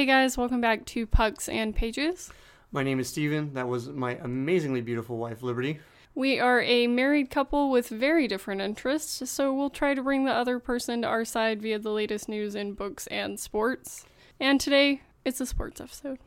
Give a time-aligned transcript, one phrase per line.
[0.00, 2.32] Hey guys, welcome back to Pucks and Pages.
[2.72, 3.52] My name is Steven.
[3.52, 5.78] That was my amazingly beautiful wife, Liberty.
[6.14, 10.32] We are a married couple with very different interests, so we'll try to bring the
[10.32, 14.06] other person to our side via the latest news in books and sports.
[14.40, 16.18] And today, it's a sports episode.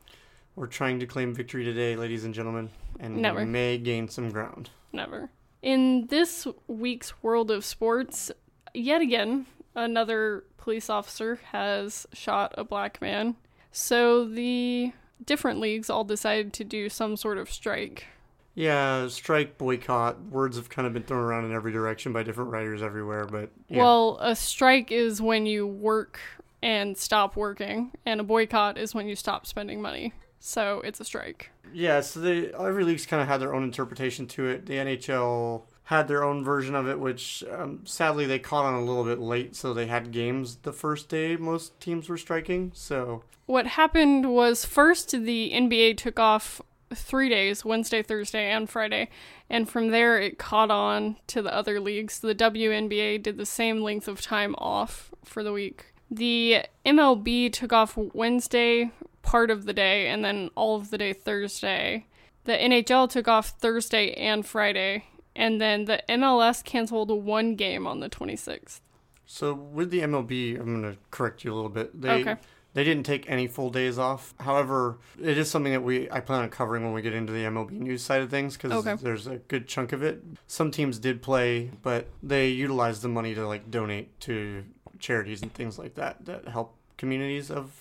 [0.54, 2.70] We're trying to claim victory today, ladies and gentlemen,
[3.00, 3.40] and Never.
[3.40, 4.70] we may gain some ground.
[4.92, 5.30] Never.
[5.62, 8.30] In this week's world of sports,
[8.72, 13.34] yet again, another police officer has shot a black man.
[13.76, 14.92] So the
[15.26, 18.06] different leagues all decided to do some sort of strike.
[18.54, 20.22] Yeah, strike, boycott.
[20.26, 23.50] Words have kind of been thrown around in every direction by different writers everywhere, but
[23.68, 23.78] yeah.
[23.78, 26.20] Well, a strike is when you work
[26.62, 30.12] and stop working, and a boycott is when you stop spending money.
[30.38, 31.50] So it's a strike.
[31.72, 34.66] Yeah, so they every league's kind of had their own interpretation to it.
[34.66, 38.84] The NHL had their own version of it, which um, sadly they caught on a
[38.84, 39.54] little bit late.
[39.54, 42.72] So they had games the first day most teams were striking.
[42.74, 46.62] So What happened was first the NBA took off
[46.94, 49.10] three days Wednesday, Thursday, and Friday.
[49.50, 52.20] And from there, it caught on to the other leagues.
[52.20, 55.86] The WNBA did the same length of time off for the week.
[56.10, 58.90] The MLB took off Wednesday,
[59.22, 62.06] part of the day, and then all of the day Thursday.
[62.44, 65.04] The NHL took off Thursday and Friday.
[65.36, 68.80] And then the MLS canceled one game on the 26th.
[69.26, 71.98] So with the MLB, I'm going to correct you a little bit.
[72.00, 72.36] They Okay.
[72.74, 74.34] they didn't take any full days off.
[74.40, 77.44] However, it is something that we I plan on covering when we get into the
[77.44, 78.94] MLB news side of things because Okay.
[79.02, 80.22] there's a good chunk of it.
[80.46, 84.64] Some teams did play, but they utilized the money to like donate to
[84.98, 87.72] charities and things like that that help communities of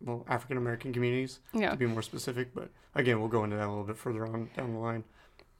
[0.00, 1.70] well African American communities Yeah.
[1.70, 2.54] to be more specific.
[2.54, 5.04] But again, we'll go into that a little bit further on down the line.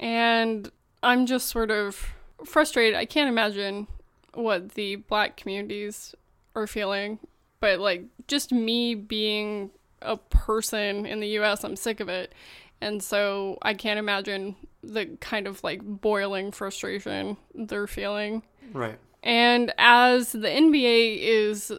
[0.00, 0.70] And
[1.02, 2.94] I'm just sort of frustrated.
[2.94, 3.86] I can't imagine
[4.34, 6.14] what the black communities
[6.54, 7.18] are feeling,
[7.60, 9.70] but like just me being
[10.02, 12.32] a person in the US, I'm sick of it.
[12.80, 18.42] And so I can't imagine the kind of like boiling frustration they're feeling.
[18.72, 18.98] Right.
[19.22, 21.72] And as the NBA is,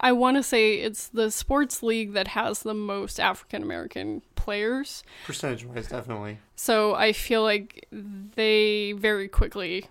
[0.00, 5.04] I want to say it's the sports league that has the most African American players.
[5.24, 6.38] Percentage wise, definitely.
[6.56, 9.86] So I feel like they very quickly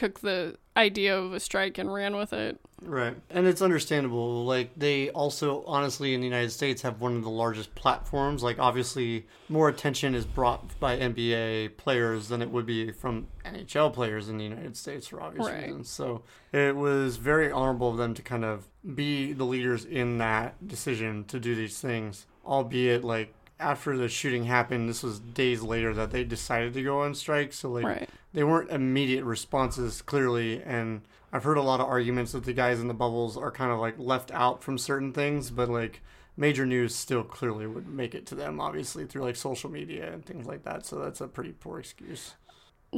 [0.00, 2.58] took the idea of a strike and ran with it.
[2.80, 3.14] Right.
[3.28, 4.46] And it's understandable.
[4.46, 8.42] Like, they also, honestly, in the United States, have one of the largest platforms.
[8.42, 13.92] Like, obviously, more attention is brought by NBA players than it would be from NHL
[13.92, 15.64] players in the United States for obvious Right.
[15.64, 15.90] reasons.
[15.90, 20.66] So, it was very honorable of them to kind of be the leaders in that
[20.66, 22.26] decision to do these things.
[22.46, 27.02] Albeit, like, after the shooting happened, this was days later that they decided to go
[27.02, 27.52] on strike.
[27.52, 28.08] So, like, Right.
[28.32, 32.80] they weren't immediate responses clearly and i've heard a lot of arguments that the guys
[32.80, 36.00] in the bubbles are kind of like left out from certain things but like
[36.36, 40.24] major news still clearly would make it to them obviously through like social media and
[40.26, 42.34] things like that so that's a pretty poor excuse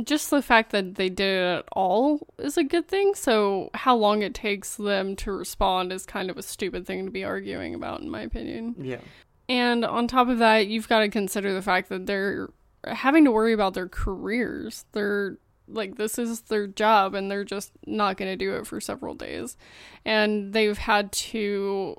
[0.04, 3.14] Just the fact that they did it at all is a good thing.
[3.14, 7.10] So how long it takes them to respond is kind of a stupid thing to
[7.10, 8.74] be arguing about, in my opinion.
[8.78, 9.00] yeah
[9.48, 12.48] And on top of that, you've got to consider the fact that they're
[12.86, 14.84] having to worry about their careers.
[14.92, 15.38] They're
[15.68, 19.14] like, this is their job, and they're just not going to do it for several
[19.14, 19.56] days.
[20.04, 21.96] And they've had to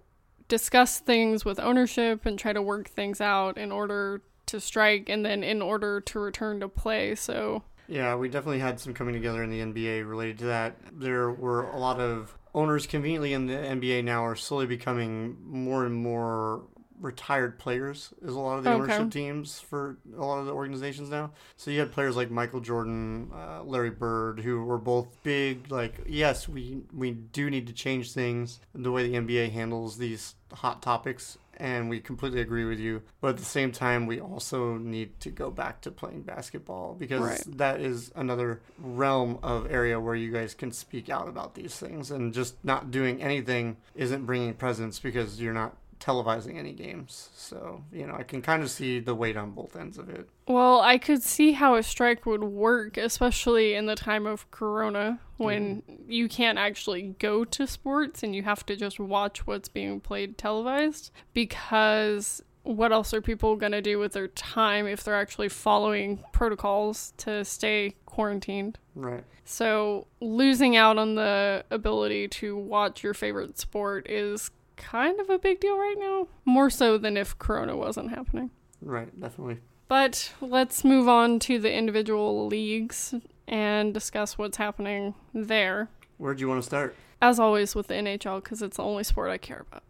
[0.48, 5.26] discuss things with ownership and try to work things out in order to strike and
[5.26, 7.16] then in order to return to play.
[7.16, 11.32] So, yeah we definitely had some coming together in the nba related to that there
[11.32, 15.94] were a lot of owners conveniently in the nba now are slowly becoming more and
[15.94, 16.64] more
[17.00, 18.82] retired players is a lot of the Okay.
[18.84, 21.32] ownership teams for a lot of the organizations now.
[21.58, 25.70] So you had players like Michael Jordan, uh, Larry Bird, who were both big.
[25.72, 30.36] Like, yes, we we do need to change things the way the NBA handles these
[30.54, 33.02] hot topics, and we completely agree with you.
[33.22, 37.22] But at the same time, we also need to go back to playing basketball because
[37.22, 37.58] Right.
[37.58, 42.12] that is another realm of area where you guys can speak out about these things,
[42.12, 47.30] and just not doing anything isn't bringing presence because you're not televising any games.
[47.34, 50.28] So, you know, I can kind of see the weight on both ends of it.
[50.48, 55.20] well, I could see how a strike would work, especially in the time of Corona
[55.38, 56.12] when mm-hmm.
[56.12, 60.38] you can't actually go to sports and you have to just watch what's being played
[60.38, 61.12] televised.
[61.34, 66.24] Because what else are people going to do with their time if they're actually following
[66.34, 68.78] protocols to stay quarantined?
[68.96, 69.24] Right.
[69.46, 75.40] So, losing out on the ability to watch your favorite sport is kind of a
[75.40, 78.52] big deal right now, more so than if Corona wasn't happening.
[78.82, 79.60] Right, definitely.
[79.88, 83.14] But let's move on to the individual leagues
[83.48, 85.90] and discuss what's happening there.
[86.18, 86.96] Where do you want to start?
[87.22, 89.84] As always with the NHL, because it's the only sport I care about.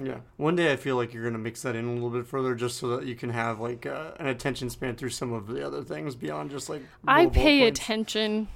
[0.00, 0.18] Yeah.
[0.36, 2.54] One day I feel like you're going to mix that in a little bit further
[2.54, 5.66] just so that you can have like uh, an attention span through some of the
[5.66, 6.82] other things beyond just like.
[7.06, 7.80] I pay points.
[7.80, 8.48] attention.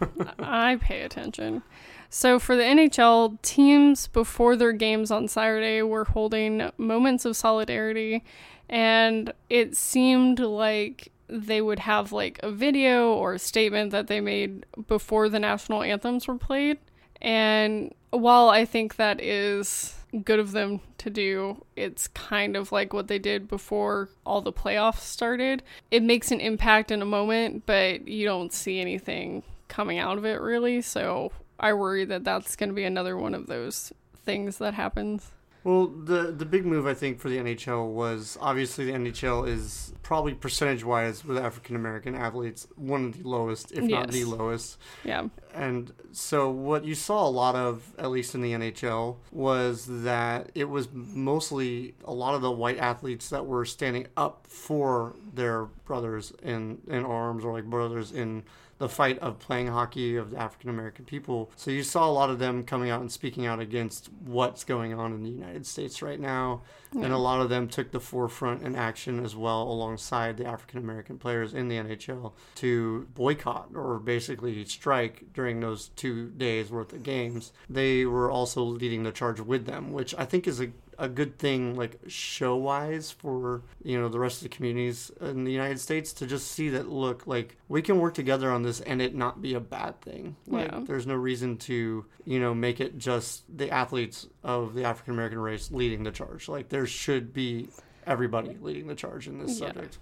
[0.38, 1.62] I pay attention.
[2.10, 8.24] So for the NHL, teams before their games on Saturday were holding moments of solidarity,
[8.68, 14.20] and it seemed like they would have like a video or a statement that they
[14.20, 16.78] made before the national anthems were played.
[17.20, 19.94] And while I think that is
[20.24, 24.52] good of them to do, it's kind of like what they did before all the
[24.52, 25.62] playoffs started.
[25.90, 30.24] It makes an impact in a moment, but you don't see anything coming out of
[30.24, 30.80] it really.
[30.80, 33.92] So I worry that that's going to be another one of those
[34.24, 35.30] things that happens.
[35.64, 39.92] Well, the the big move I think for the NHL was obviously the NHL is
[40.02, 44.26] probably percentage wise with African American athletes one of the lowest, if not the Yes.
[44.28, 44.78] lowest.
[45.04, 45.28] Yeah.
[45.58, 50.52] And so what you saw a lot of, at least in the NHL, was that
[50.54, 55.64] it was mostly a lot of the white athletes that were standing up for their
[55.64, 58.44] brothers in, in arms or like brothers in
[58.78, 61.50] the fight of playing hockey of the African American people.
[61.56, 64.94] So you saw a lot of them coming out and speaking out against what's going
[64.94, 66.62] on in the United States right now.
[66.92, 70.78] And a lot of them took the forefront in action as well alongside the African
[70.78, 76.92] American players in the NHL to boycott or basically strike during those two days worth
[76.92, 77.52] of games.
[77.68, 80.68] They were also leading the charge with them, which I think is a
[81.00, 85.44] a good thing like show wise for you know the rest of the communities in
[85.44, 88.80] the United States to just see that look like we can work together on this
[88.80, 90.80] and it not be a bad thing like Yeah.
[90.84, 95.38] there's no reason to you know make it just the athletes of the African American
[95.38, 97.68] race leading the charge like there should be
[98.04, 99.68] everybody leading the charge in this Yeah.
[99.68, 99.98] subject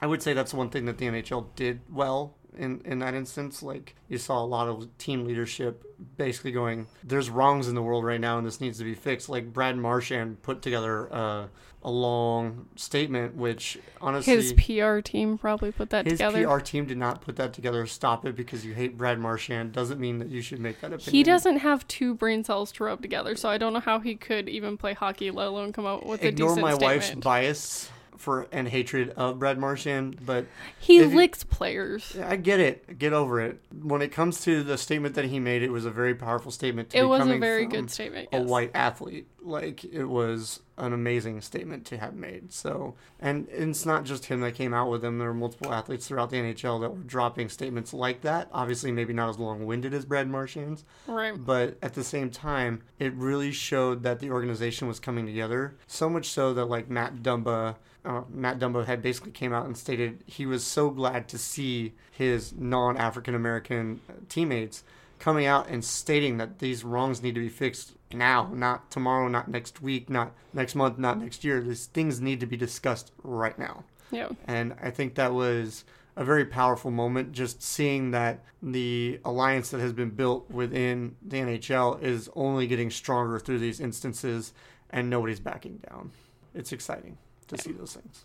[0.00, 3.62] I would say that's one thing that the NHL did well in, in that instance.
[3.62, 5.84] Like you saw a lot of team leadership
[6.16, 9.28] basically going, "There's wrongs in the world right now, and this needs to be fixed."
[9.28, 11.46] Like Brad Marchand put together uh,
[11.82, 16.46] a long statement, which honestly, His PR team probably put that his together.
[16.46, 17.86] PR team did not put that together.
[17.86, 21.12] Stop it because you hate Brad Marchand doesn't mean that you should make that opinion.
[21.12, 24.14] He doesn't have two brain cells to rub together, so I don't know how he
[24.14, 26.96] could even play hockey, let alone come out with a ignore decent my statement.
[26.96, 30.46] wife's bias for and hatred of Brad Marchand, but
[30.78, 32.16] he you- licks players.
[32.22, 32.98] I get it.
[32.98, 33.60] Get over it.
[33.82, 36.90] When it comes to the statement that he made, it was a very powerful statement.
[36.90, 38.28] To It was a very good statement.
[38.32, 42.52] A white athlete, like it was an amazing statement to have made.
[42.52, 45.18] So, and it's not just him that came out with them.
[45.18, 48.48] There were multiple athletes throughout the NHL that were dropping statements like that.
[48.52, 51.34] Obviously, maybe not as long-winded as Brad Marchand's, Right.
[51.36, 55.74] but at the same time, it really showed that the organization was coming together.
[55.86, 59.76] So much so that like Matt Dumba, uh, Matt Dumba had basically came out and
[59.76, 64.84] stated he was so glad to see his non-African American teammates
[65.18, 69.48] coming out and stating that these wrongs need to be fixed now, not tomorrow, not
[69.48, 71.60] next week, not next month, not next year.
[71.60, 73.84] These things need to be discussed right now.
[74.10, 74.28] Yeah.
[74.46, 75.84] And I think that was
[76.16, 81.36] a very powerful moment just seeing that the alliance that has been built within the
[81.36, 84.52] NHL is only getting stronger through these instances
[84.88, 86.10] and nobody's backing down.
[86.54, 87.16] It's exciting
[87.50, 88.24] to see those things.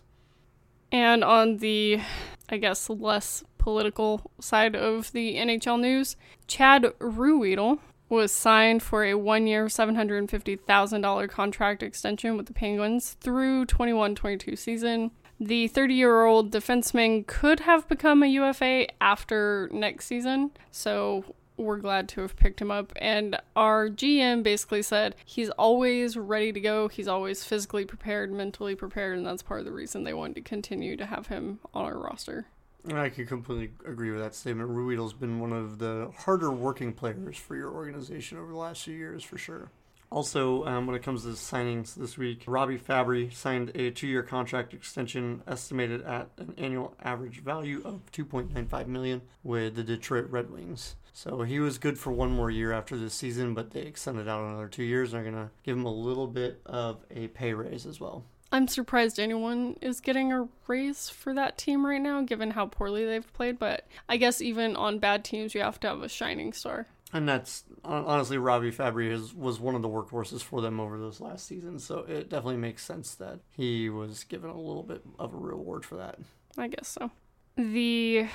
[0.92, 2.00] And on the,
[2.48, 7.78] I guess, less political side of the NHL news, Chad Ruhwedel
[8.08, 15.10] was signed for a one-year, $750,000 contract extension with the Penguins through 21-22 season.
[15.40, 21.24] The 30-year-old defenseman could have become a UFA after next season, so
[21.56, 22.92] we're glad to have picked him up.
[22.96, 26.88] And our GM basically said he's always ready to go.
[26.88, 30.42] He's always physically prepared, mentally prepared, and that's part of the reason they wanted to
[30.42, 32.46] continue to have him on our roster.
[32.94, 34.70] I can completely agree with that statement.
[34.70, 38.94] Ruhwedel's been one of the harder working players for your organization over the last few
[38.94, 39.70] years, for sure.
[40.10, 44.72] Also, um, when it comes to signings this week, Robby Fabbri signed a two-year contract
[44.72, 50.94] extension estimated at an annual average value of 2.95 million with the Detroit Red Wings.
[51.16, 54.44] So he was good for one more year after this season, but they extended out
[54.44, 57.54] another two years and are going to give him a little bit of a pay
[57.54, 58.22] raise as well.
[58.52, 63.06] I'm surprised anyone is getting a raise for that team right now, given how poorly
[63.06, 63.58] they've played.
[63.58, 66.86] But I guess even on bad teams, you have to have a shining star.
[67.14, 71.18] And that's honestly, Robby Fabbri is, was one of the workhorses for them over those
[71.18, 71.82] last seasons.
[71.82, 75.86] So it definitely makes sense that he was given a little bit of a reward
[75.86, 76.18] for that.
[76.58, 77.10] I guess so.
[77.56, 78.28] The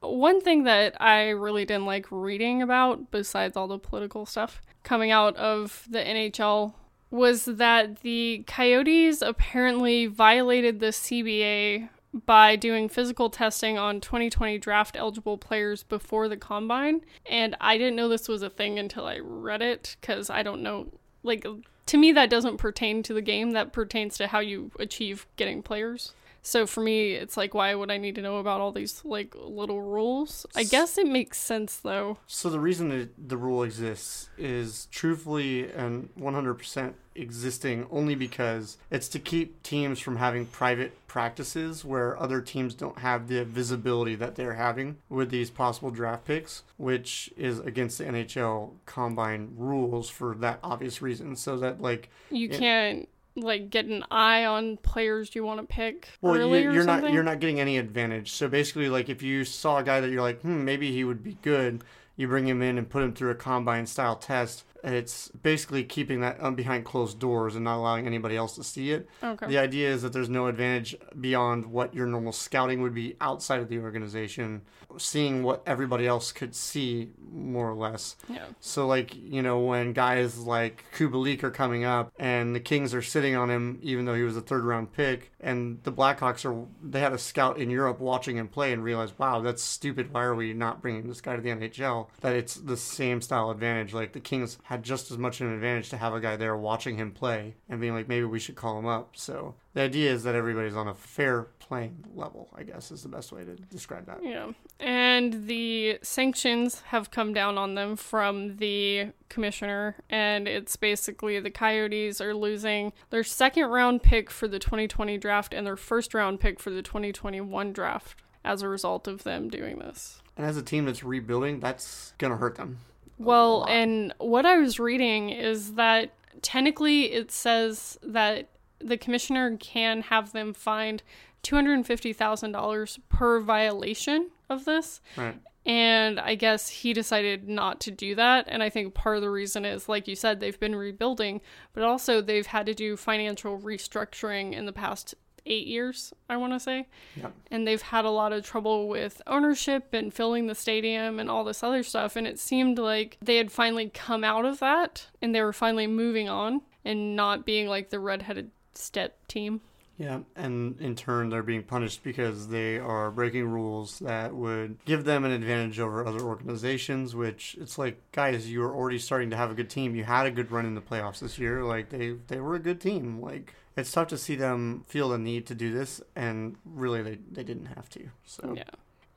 [0.00, 5.10] one thing that I really didn't like reading about, besides all the political stuff coming
[5.10, 6.74] out of the NHL,
[7.10, 11.88] was that the Coyotes apparently violated the CBA
[12.26, 17.02] by doing physical testing on 2020 draft eligible players before the combine.
[17.26, 20.62] And I didn't know this was a thing until I read it because I don't
[20.62, 20.88] know.
[21.22, 21.46] Like,
[21.86, 23.52] to me that doesn't pertain to the game.
[23.52, 26.12] That pertains to how you achieve getting players.
[26.48, 29.34] So for me, it's like, why would I need to know about all these like
[29.36, 30.46] little rules?
[30.56, 32.16] I guess it makes sense though.
[32.26, 39.08] So the reason that the rule exists is truthfully and 100% existing only because it's
[39.08, 44.36] to keep teams from having private practices where other teams don't have the visibility that
[44.36, 50.34] they're having with these possible draft picks, which is against the NHL combine rules for
[50.36, 51.36] that obvious reason.
[51.36, 53.06] So that like You can't
[53.42, 57.12] like get an eye on players you want to pick Well, early you, you're not
[57.12, 58.32] you're not getting any advantage.
[58.32, 61.22] So basically, like if you saw a guy that you're like, hmm, maybe he would
[61.22, 61.82] be good,
[62.16, 64.64] you bring him in and put him through a combine style test.
[64.84, 68.92] It's basically keeping that um, behind closed doors and not allowing anybody else to see
[68.92, 69.08] it.
[69.22, 69.46] okay.
[69.46, 73.60] The idea is that there's no advantage beyond what your normal scouting would be outside
[73.60, 74.62] of the organization,
[74.96, 78.16] seeing what everybody else could see, more or less.
[78.28, 78.46] Yeah.
[78.60, 83.02] So, like, you know, when guys like Kubalik are coming up and the Kings are
[83.02, 86.66] sitting on him, even though he was a third round pick, and the Blackhawks are,
[86.82, 90.12] they had a scout in Europe watching him play and realized, wow, that's stupid.
[90.12, 92.08] Why are we not bringing this guy to the NHL?
[92.20, 93.92] That it's the same style advantage.
[93.92, 96.56] Like, the Kings had just as much of an advantage to have a guy there
[96.56, 99.16] watching him play and being like, maybe we should call him up.
[99.16, 103.08] So, the idea is that everybody's on a fair playing level, I guess is the
[103.08, 104.24] best way to describe that.
[104.24, 104.52] Yeah.
[104.80, 109.96] And the sanctions have come down on them from the commissioner.
[110.08, 115.52] And it's basically the Coyotes are losing their second round pick for the 2020 draft
[115.52, 119.78] and their first round pick for the 2021 draft as a result of them doing
[119.78, 120.22] this.
[120.36, 122.78] And as a team that's rebuilding, that's going to hurt them.
[123.18, 128.48] Well, and what I was reading is that technically it says that
[128.80, 131.02] the commissioner can have them fined
[131.48, 135.00] $250,000 per violation of this.
[135.16, 135.38] Right.
[135.66, 138.46] And I guess he decided not to do that.
[138.48, 141.42] And I think part of the reason is, like you said, they've been rebuilding,
[141.74, 145.14] but also they've had to do financial restructuring in the past
[145.44, 146.86] eight years, I want to say.
[147.16, 147.34] Yep.
[147.50, 151.44] And they've had a lot of trouble with ownership and filling the stadium and all
[151.44, 152.16] this other stuff.
[152.16, 155.86] And it seemed like they had finally come out of that and they were finally
[155.86, 159.60] moving on and not being like the redheaded step team.
[159.98, 165.04] Yeah, and in turn, they're being punished because they are breaking rules that would give
[165.04, 167.16] them an advantage over other organizations.
[167.16, 169.96] Which it's like, guys, you were already starting to have a good team.
[169.96, 171.64] You had a good run in the playoffs this year.
[171.64, 173.20] Like they they were a good team.
[173.20, 177.18] Like it's tough to see them feel the need to do this, and really they
[177.32, 178.08] they didn't have to.
[178.24, 178.70] So Yeah.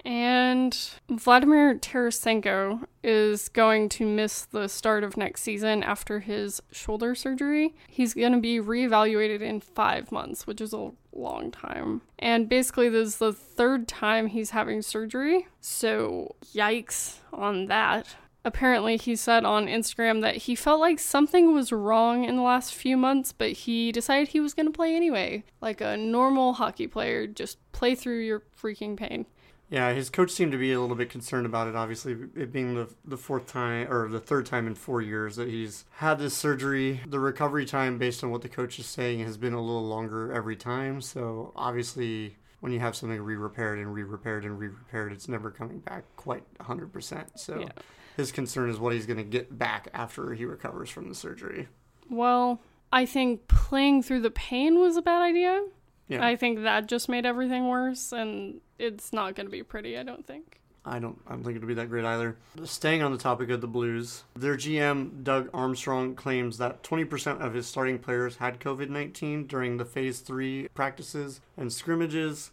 [0.03, 0.77] And
[1.10, 7.75] Vladimir Tarasenko is going to miss the start of next season after his shoulder surgery.
[7.88, 12.01] He's going to be reevaluated in five months, which is a long time.
[12.17, 15.48] And basically, this is the third time he's having surgery.
[15.60, 18.15] So, yikes on that.
[18.43, 22.74] Apparently, he said on Instagram that he felt like something was wrong in the last
[22.74, 25.43] few months, but he decided he was going to play anyway.
[25.62, 29.27] Like a normal hockey player, just play through your freaking pain.
[29.72, 31.75] Yeah, his coach seemed to be a little bit concerned about it.
[31.78, 35.48] Obviously, it being the the fourth time or the third time in four years that
[35.48, 37.00] he's had this surgery.
[37.08, 40.32] The recovery time, based on what the coach is saying, has been a little longer
[40.34, 41.00] every time.
[41.00, 46.04] So obviously, when you have something re-repaired and re-repaired and re-repaired, it's never coming back
[46.18, 47.40] quite 100%.
[47.40, 47.70] So Yeah.
[48.18, 51.70] his concern is what he's going to get back after he recovers from the surgery.
[52.10, 52.62] Well,
[52.92, 55.63] I think playing through the pain was a bad idea.
[56.12, 56.25] Yeah.
[56.25, 60.03] I think that just made everything worse, and it's not going to be pretty, I
[60.03, 60.60] don't think.
[60.84, 61.20] I don't.
[61.27, 62.38] I don't think it'll be that great either.
[62.63, 67.53] Staying on the topic of the Blues, their GM Doug Armstrong claims that 20% of
[67.53, 72.51] his starting players had COVID-19 during the Phase Three practices and scrimmages.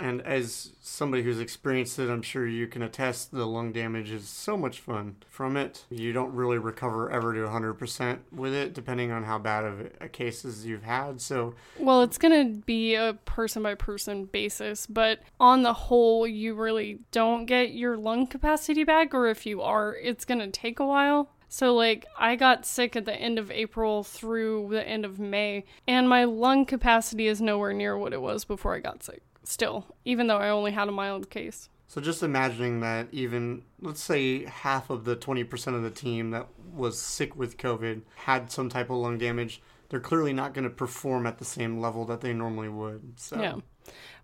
[0.00, 4.28] And as somebody who's experienced it, I'm sure you can attest the lung damage is
[4.28, 5.84] so much fun from it.
[5.90, 10.08] You don't really recover ever to 100% with it, depending on how bad of a
[10.08, 11.20] cases you've had.
[11.20, 16.26] So Well, it's going to be a person by person basis, but on the whole,
[16.26, 20.50] you really don't get your lung capacity back, or if you are, it's going to
[20.50, 21.30] take a while.
[21.52, 25.64] So, like, I got sick at the end of April through the end of May,
[25.84, 29.86] and my lung capacity is nowhere near what it was before I got sick, still,
[30.04, 31.68] even though I only had a mild case.
[31.86, 36.46] So just imagining that even let's say half of the 20% of the team that
[36.72, 40.70] was sick with COVID had some type of lung damage, they're clearly not going to
[40.70, 43.14] perform at the same level that they normally would.
[43.16, 43.56] So Yeah.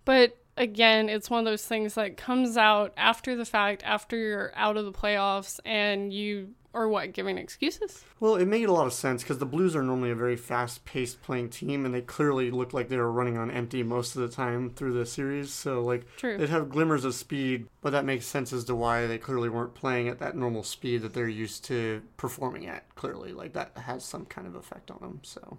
[0.04, 4.52] But again, it's one of those things that comes out after the fact, after you're
[4.54, 8.04] out of the playoffs and you Or what, giving excuses?
[8.20, 10.84] Well, it made a lot of sense because the Blues are normally a very fast
[10.84, 14.20] paced playing team, and they clearly looked like they were running on empty most of
[14.20, 15.50] the time through the series.
[15.50, 16.36] So, like, True.
[16.36, 19.74] they'd have glimmers of speed, but that makes sense as to why they clearly weren't
[19.74, 22.94] playing at that normal speed that they're used to performing at.
[22.94, 25.20] Clearly, like, that has some kind of effect on them.
[25.22, 25.56] So,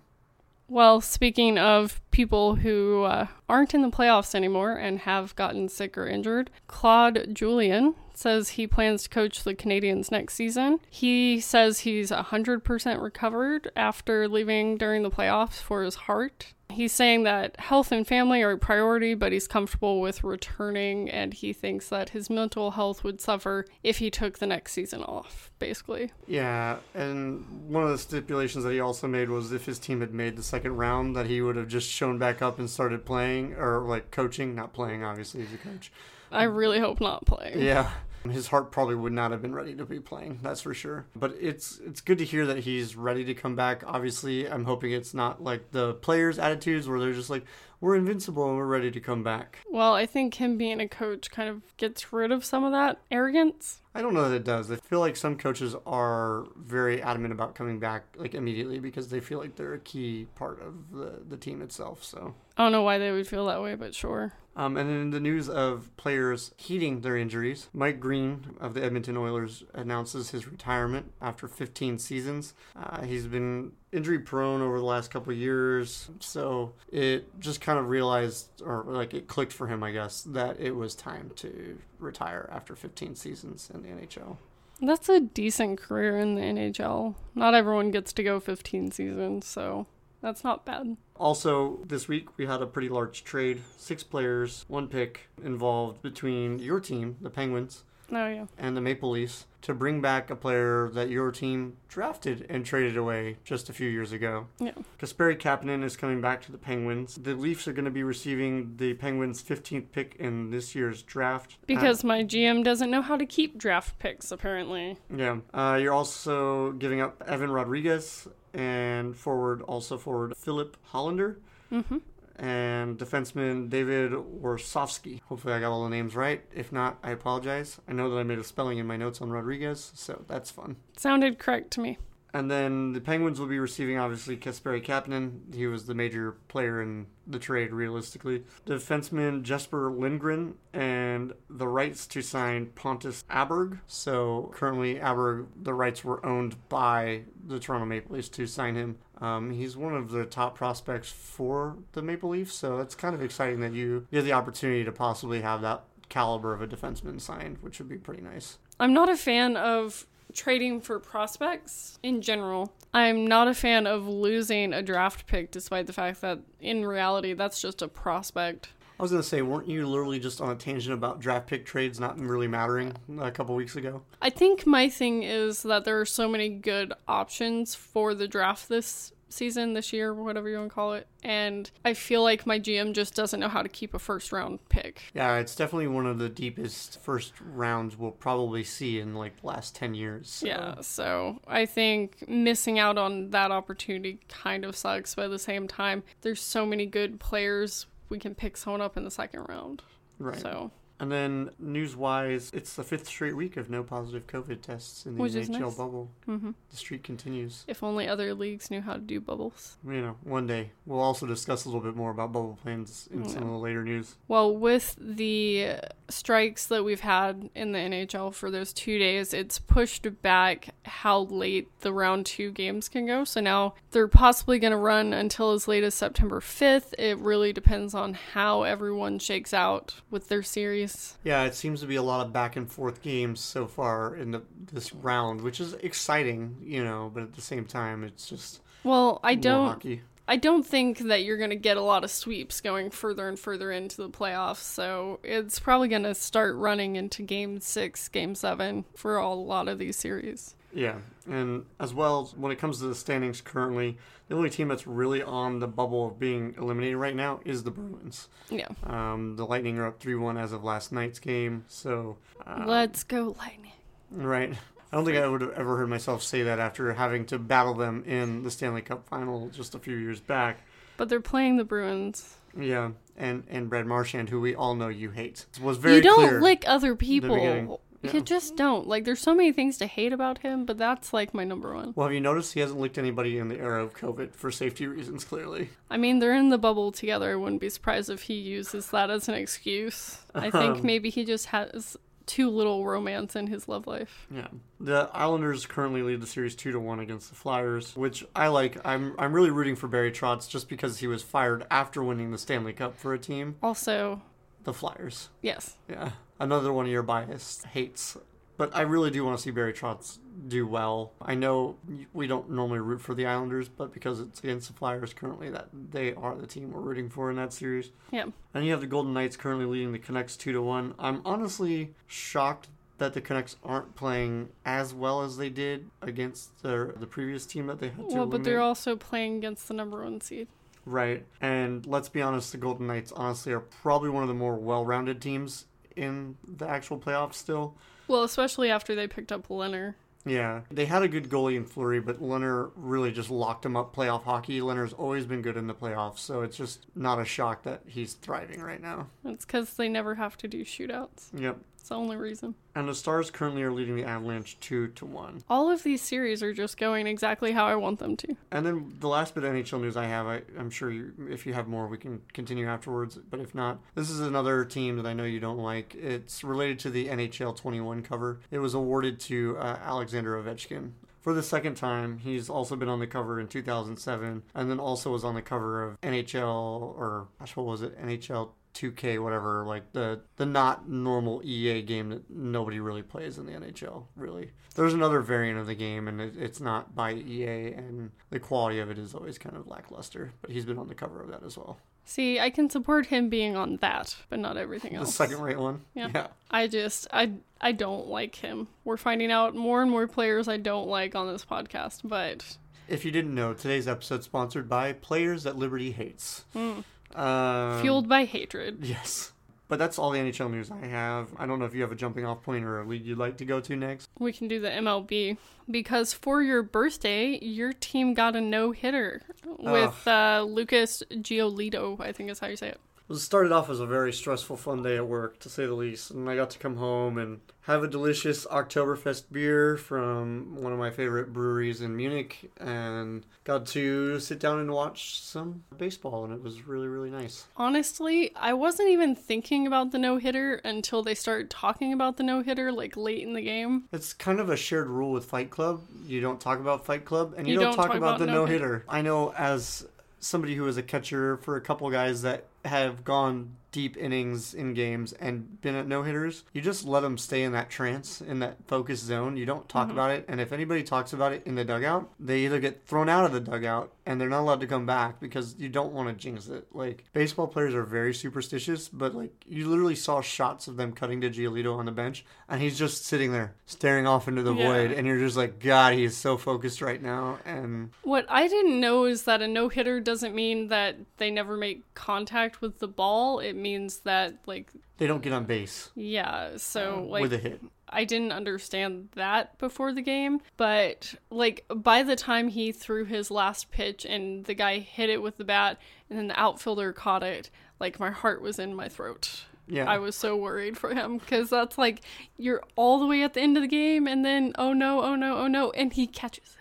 [0.70, 5.98] Well, speaking of people who uh, aren't in the playoffs anymore and have gotten sick
[5.98, 10.80] or injured, Claude Julien says he plans to coach the Canadiens next season.
[10.90, 16.54] He says he's 100% recovered after leaving during the playoffs for his heart.
[16.70, 21.34] He's saying that health and family are a priority, but he's comfortable with returning and
[21.34, 25.50] he thinks that his mental health would suffer if he took the next season off,
[25.60, 26.12] basically.
[26.28, 30.14] yeah, and one of the stipulations that he also made was if his team had
[30.14, 33.54] made the second round, that he would have just shown back up and started playing,
[33.54, 35.92] or like coaching, not playing, obviously, as a coach.
[36.32, 37.62] I really hope not playing.
[37.62, 37.90] Yeah.
[38.30, 41.06] His heart probably would not have been ready to be playing, that's for sure.
[41.16, 43.84] But it's it's good to hear that he's ready to come back.
[43.86, 47.46] Obviously, I'm hoping it's not like the players' attitudes where they're just like,
[47.80, 49.60] we're invincible and we're ready to come back.
[49.70, 53.00] Well, I think him being a coach kind of gets rid of some of that
[53.12, 53.82] arrogance.
[53.94, 54.72] I don't know that it does.
[54.72, 59.20] I feel like some coaches are very adamant about coming back like immediately because they
[59.20, 62.04] feel like they're a key part of the, the team itself.
[62.04, 64.34] So I don't know why they would feel that way, but sure.
[64.58, 69.16] Um, and in the news of players heeding their injuries, Mike Green of the Edmonton
[69.16, 72.56] Oilers announces his retirement after 15 seasons.
[72.76, 77.78] Uh, he's been injury prone over the last couple of years, so it just kind
[77.78, 81.78] of realized, or like it clicked for him, I guess, that it was time to
[82.00, 84.38] retire after 15 seasons in the NHL.
[84.82, 87.14] That's a decent career in the NHL.
[87.36, 89.86] Not everyone gets to go 15 seasons, so
[90.28, 90.98] that's not bad.
[91.16, 93.62] Also, this week we had a pretty large trade.
[93.78, 98.46] Six players, one pick involved between your team, the Penguins, Oh, yeah.
[98.58, 102.96] and the Maple Leafs to bring back a player that your team drafted and traded
[102.96, 104.48] away just a few years ago.
[104.60, 104.72] Yeah.
[105.00, 107.16] Kasperi Kapanen is coming back to the Penguins.
[107.16, 111.58] The Leafs are going to be receiving the Penguins' 15th pick in this year's draft.
[111.66, 114.98] Because my GM doesn't know how to keep draft picks, apparently.
[115.12, 115.38] Uh, yeah.
[115.54, 121.38] Uh, you're also giving up Evan Rodrigues and forward, also forward Filip Hallander.
[121.72, 121.98] Mm-hmm.
[122.38, 125.22] and defenseman David Warsofsky.
[125.24, 126.44] Hopefully, I got all the names right.
[126.54, 127.80] If not, I apologize.
[127.90, 130.78] I know that I made a spelling in my notes on Rodrigues, so that's fun.
[130.96, 131.98] Sounded correct to me.
[132.34, 135.54] And then the Penguins will be receiving obviously Kasperi Kapanen.
[135.56, 138.44] He was the major player in the trade, realistically.
[138.66, 143.80] Defenseman Jesper Lindgren and the rights to sign Pontus Aberg.
[143.88, 148.98] So currently, Aberg, the rights were owned by the Toronto Maple Leafs to sign him.
[149.20, 153.24] Um, he's one of the top prospects for the Maple Leafs, so it's kind of
[153.24, 157.58] exciting that you get the opportunity to possibly have that caliber of a defenseman signed,
[157.62, 158.60] which would be pretty nice.
[158.80, 162.74] I'm not a fan of trading for prospects in general.
[162.94, 167.34] I'm not a fan of losing a draft pick despite the fact that in reality
[167.34, 168.70] that's just a prospect.
[169.00, 172.00] I was gonna say, weren't you literally just on a tangent about draft pick trades
[172.00, 174.02] not really mattering a couple weeks ago?
[174.22, 178.70] I think my thing is that there are so many good options for the draft
[178.70, 181.08] this season, this year, whatever you want to call it.
[181.24, 184.60] And I feel like my GM just doesn't know how to keep a first round
[184.70, 185.02] pick.
[185.14, 189.48] Yeah, it's definitely one of the deepest first rounds we'll probably see in like the
[189.48, 190.30] last ten years.
[190.30, 195.32] so- Yeah, so I think missing out on that opportunity kind of sucks, but at
[195.32, 197.86] the same time, there's so many good players.
[198.10, 199.84] We can pick someone up in the second round.
[200.20, 200.40] right.
[200.40, 205.06] So And then news wise, it's the fifth straight week of no positive COVID tests
[205.06, 205.76] in the Which NHL nice.
[205.76, 206.10] bubble.
[206.26, 207.64] hmm The streak continues.
[207.68, 209.78] if only other leagues knew how to do bubbles.
[209.86, 213.28] You know, one day we'll also discuss a little bit more about bubble plans in
[213.30, 214.16] some of the later news.
[214.28, 215.76] Well, with the
[216.10, 221.22] strikes that we've had in the NHL for those two days, it's pushed back how
[221.26, 223.24] late the round two games can go.
[223.24, 226.94] So now they're possibly going to run until as late as September 5th.
[226.98, 230.87] It really depends on how everyone shakes out with their series.
[231.24, 234.32] Yeah, it seems to be a lot of back and forth games so far in
[234.32, 238.62] the, this round, which is exciting, you know, but at the same time, it's just
[238.84, 240.02] Well, I don't hockey.
[240.30, 243.40] I don't think that you're going to get a lot of sweeps going further and
[243.40, 244.58] further into the playoffs.
[244.58, 249.70] So it's probably going to start running into game 6, game 7 for a lot
[249.70, 250.57] of these series.
[250.74, 250.96] Yeah,
[251.30, 255.24] and as well, when it comes to the standings currently, the only team that's really
[255.24, 258.28] on the bubble of being eliminated right now is the Bruins.
[258.50, 258.68] Yeah.
[258.84, 262.18] Um, the Lightning are up 3 1 as of last night's game, so.
[262.46, 263.72] Uh, Let's go lightning.
[264.12, 264.54] right.
[264.92, 267.74] I don't think I would have ever heard myself say that after having to battle
[267.74, 270.62] them in the Stanley Cup final just a few years back.
[270.96, 272.36] But they're playing the Bruins.
[272.58, 276.42] Yeah, and, and Brad Marchand, who we all know you hate, was very you don't
[276.42, 277.76] lick other beginning.
[278.04, 278.14] Yeah.
[278.14, 278.88] You just don't.
[278.88, 281.94] Like, there's so many things to hate about him, but that's like my number one.
[281.96, 284.86] Well, have you noticed he hasn't licked anybody in the era of COVID for safety
[284.86, 285.24] reasons?
[285.24, 287.32] Clearly, I mean, they're in the bubble together.
[287.32, 290.20] I wouldn't be surprised if he uses that as an excuse.
[290.36, 294.28] I think Um, maybe he just has too little romance in his love life.
[294.30, 294.48] yeah.
[294.82, 298.78] The Islanders currently lead the series two to one against the Flyers, which I like.
[298.86, 302.38] I'm I'm really rooting for Barry Trotz just because he was fired after winning the
[302.38, 304.22] Stanley Cup for a team, Also,
[304.66, 305.30] the Flyers.
[305.42, 308.18] yes, Yeah, another one of your biased hates.
[308.58, 311.14] But I really do want to see Barry Trotz do well.
[311.22, 311.78] I know
[312.12, 315.68] we don't normally root for the Islanders, but because it's against the Flyers currently, that
[315.92, 317.92] they are the team we're rooting for in that series.
[318.12, 318.26] yeah.
[318.56, 320.96] And you have the Golden Knights currently leading the Canucks two to one.
[320.98, 326.96] I'm honestly shocked that the Canucks aren't playing as well as they did against the
[326.98, 330.04] the previous team that they had to Well, but they're also playing against the number
[330.04, 330.48] one seed.
[330.84, 331.26] Right.
[331.42, 335.22] And let's be honest, the Golden Knights honestly are probably one of the more well-rounded
[335.22, 335.66] teams
[335.98, 337.76] in the actual playoffs still.
[338.08, 339.96] Well, especially after they picked up Lehner.
[340.26, 343.96] Yeah, they had a good goalie in Fleury, but Lehner really just locked him up
[343.96, 344.60] playoff hockey.
[344.60, 348.14] Lehner's always been good in the playoffs, so it's just not a shock that he's
[348.14, 349.08] thriving right now.
[349.24, 351.30] It's because they never have to do shootouts.
[351.34, 351.58] Yep.
[351.88, 352.54] It's the only reason.
[352.76, 355.42] And the Stars currently are leading the Avalanche two to one.
[355.50, 358.36] All of these series are just going exactly how I want them to.
[358.52, 361.46] And then the last bit of NHL news I have, I, I'm sure you, if
[361.46, 363.16] you have more, we can continue afterwards.
[363.16, 365.96] But if not, this is another team that I know you don't like.
[365.96, 368.42] It's related to the NHL 21 cover.
[368.52, 370.92] It was awarded to uh, Alexander Ovechkin.
[371.22, 375.14] For the second time, he's also been on the cover in 2007, and then also
[375.14, 377.98] was on the cover of NHL, or gosh, what was it?
[377.98, 383.46] NHL 2K, whatever, like the the not normal EA game that nobody really plays in
[383.46, 384.04] the NHL.
[384.16, 388.40] Really, there's another variant of the game, and it, it's not by EA, and the
[388.40, 390.34] quality of it is always kind of lackluster.
[390.42, 391.80] But he's been on the cover of that as well.
[392.06, 395.08] See, I can support him being on that, but not everything else.
[395.08, 395.82] The second rate one.
[395.94, 396.10] Yeah.
[396.14, 396.28] yeah.
[396.50, 398.68] I just I I don't like him.
[398.86, 403.04] We're finding out more and more players I don't like on this podcast, but If
[403.04, 406.46] you didn't know, today's episode sponsored by Players That Liberty Hates.
[406.54, 406.82] Hmm.
[407.18, 408.86] Um, fueled by hatred.
[408.86, 409.34] Yes.
[409.70, 411.28] But that's all the NHL news I have.
[411.38, 413.38] I don't know if you have a jumping off point or a league you'd like
[413.38, 414.10] to go to next.
[414.18, 415.38] We can do the MLB
[415.70, 419.24] because for your birthday, your team got a no hitter
[419.60, 422.00] with uh, Lucas Giolito.
[422.00, 422.80] I think is how you say it.
[423.10, 426.12] It started off as a very stressful, fun day at work, to say the least.
[426.12, 430.80] And I got to come home and have a delicious Oktoberfest beer from one of
[430.80, 436.34] my favorite breweries in Munich, and got to sit down and watch some baseball, and
[436.34, 437.46] it was really, really nice.
[437.56, 442.24] Honestly, I wasn't even thinking about the no hitter until they started talking about the
[442.24, 443.84] no hitter like late in the game.
[443.92, 445.82] It's kind of a shared rule with Fight Club.
[446.06, 448.20] You don't talk about Fight Club, and you, You don't, don't talk, talk about, about
[448.20, 448.66] the no no-hitter.
[448.80, 448.86] hitter.
[448.90, 449.86] I know as
[450.20, 454.74] somebody who was a catcher for a couple guys that have gone deep innings in
[454.74, 458.40] games and been at no hitters, you just let them stay in that trance, in
[458.40, 459.38] that focus zone.
[459.38, 459.92] You don't talk mm-hmm.
[459.92, 463.10] about it, and if anybody talks about it in the dugout, they either get thrown
[463.10, 466.08] out of the dugout and they're not allowed to come back because you don't want
[466.08, 466.66] to jinx it.
[466.74, 471.22] Like baseball players are very superstitious, but like you literally saw shots of them cutting
[471.22, 474.68] to Giolito on the bench, and he's just sitting there staring off into the Yeah.
[474.68, 478.48] void, and you're just like, God, he is so focused right now, and What I
[478.48, 482.80] didn't know is that a no hitter doesn't mean that they never make contact with
[482.80, 483.40] the ball.
[483.40, 487.12] It means that, like, they don't get on base yeah, so, oh.
[487.12, 487.62] like, with a hit.
[487.90, 493.32] I didn't understand that before the game, but like by the time he threw his
[493.32, 497.24] last pitch and the guy hit it with the bat and then the outfielder caught
[497.24, 499.44] it, like my heart was in my throat.
[499.70, 499.90] Yeah.
[499.90, 502.02] I was so worried for him because that's like
[502.38, 505.16] you're all the way at the end of the game and then oh no, oh
[505.16, 506.57] no, oh no, and he catches it.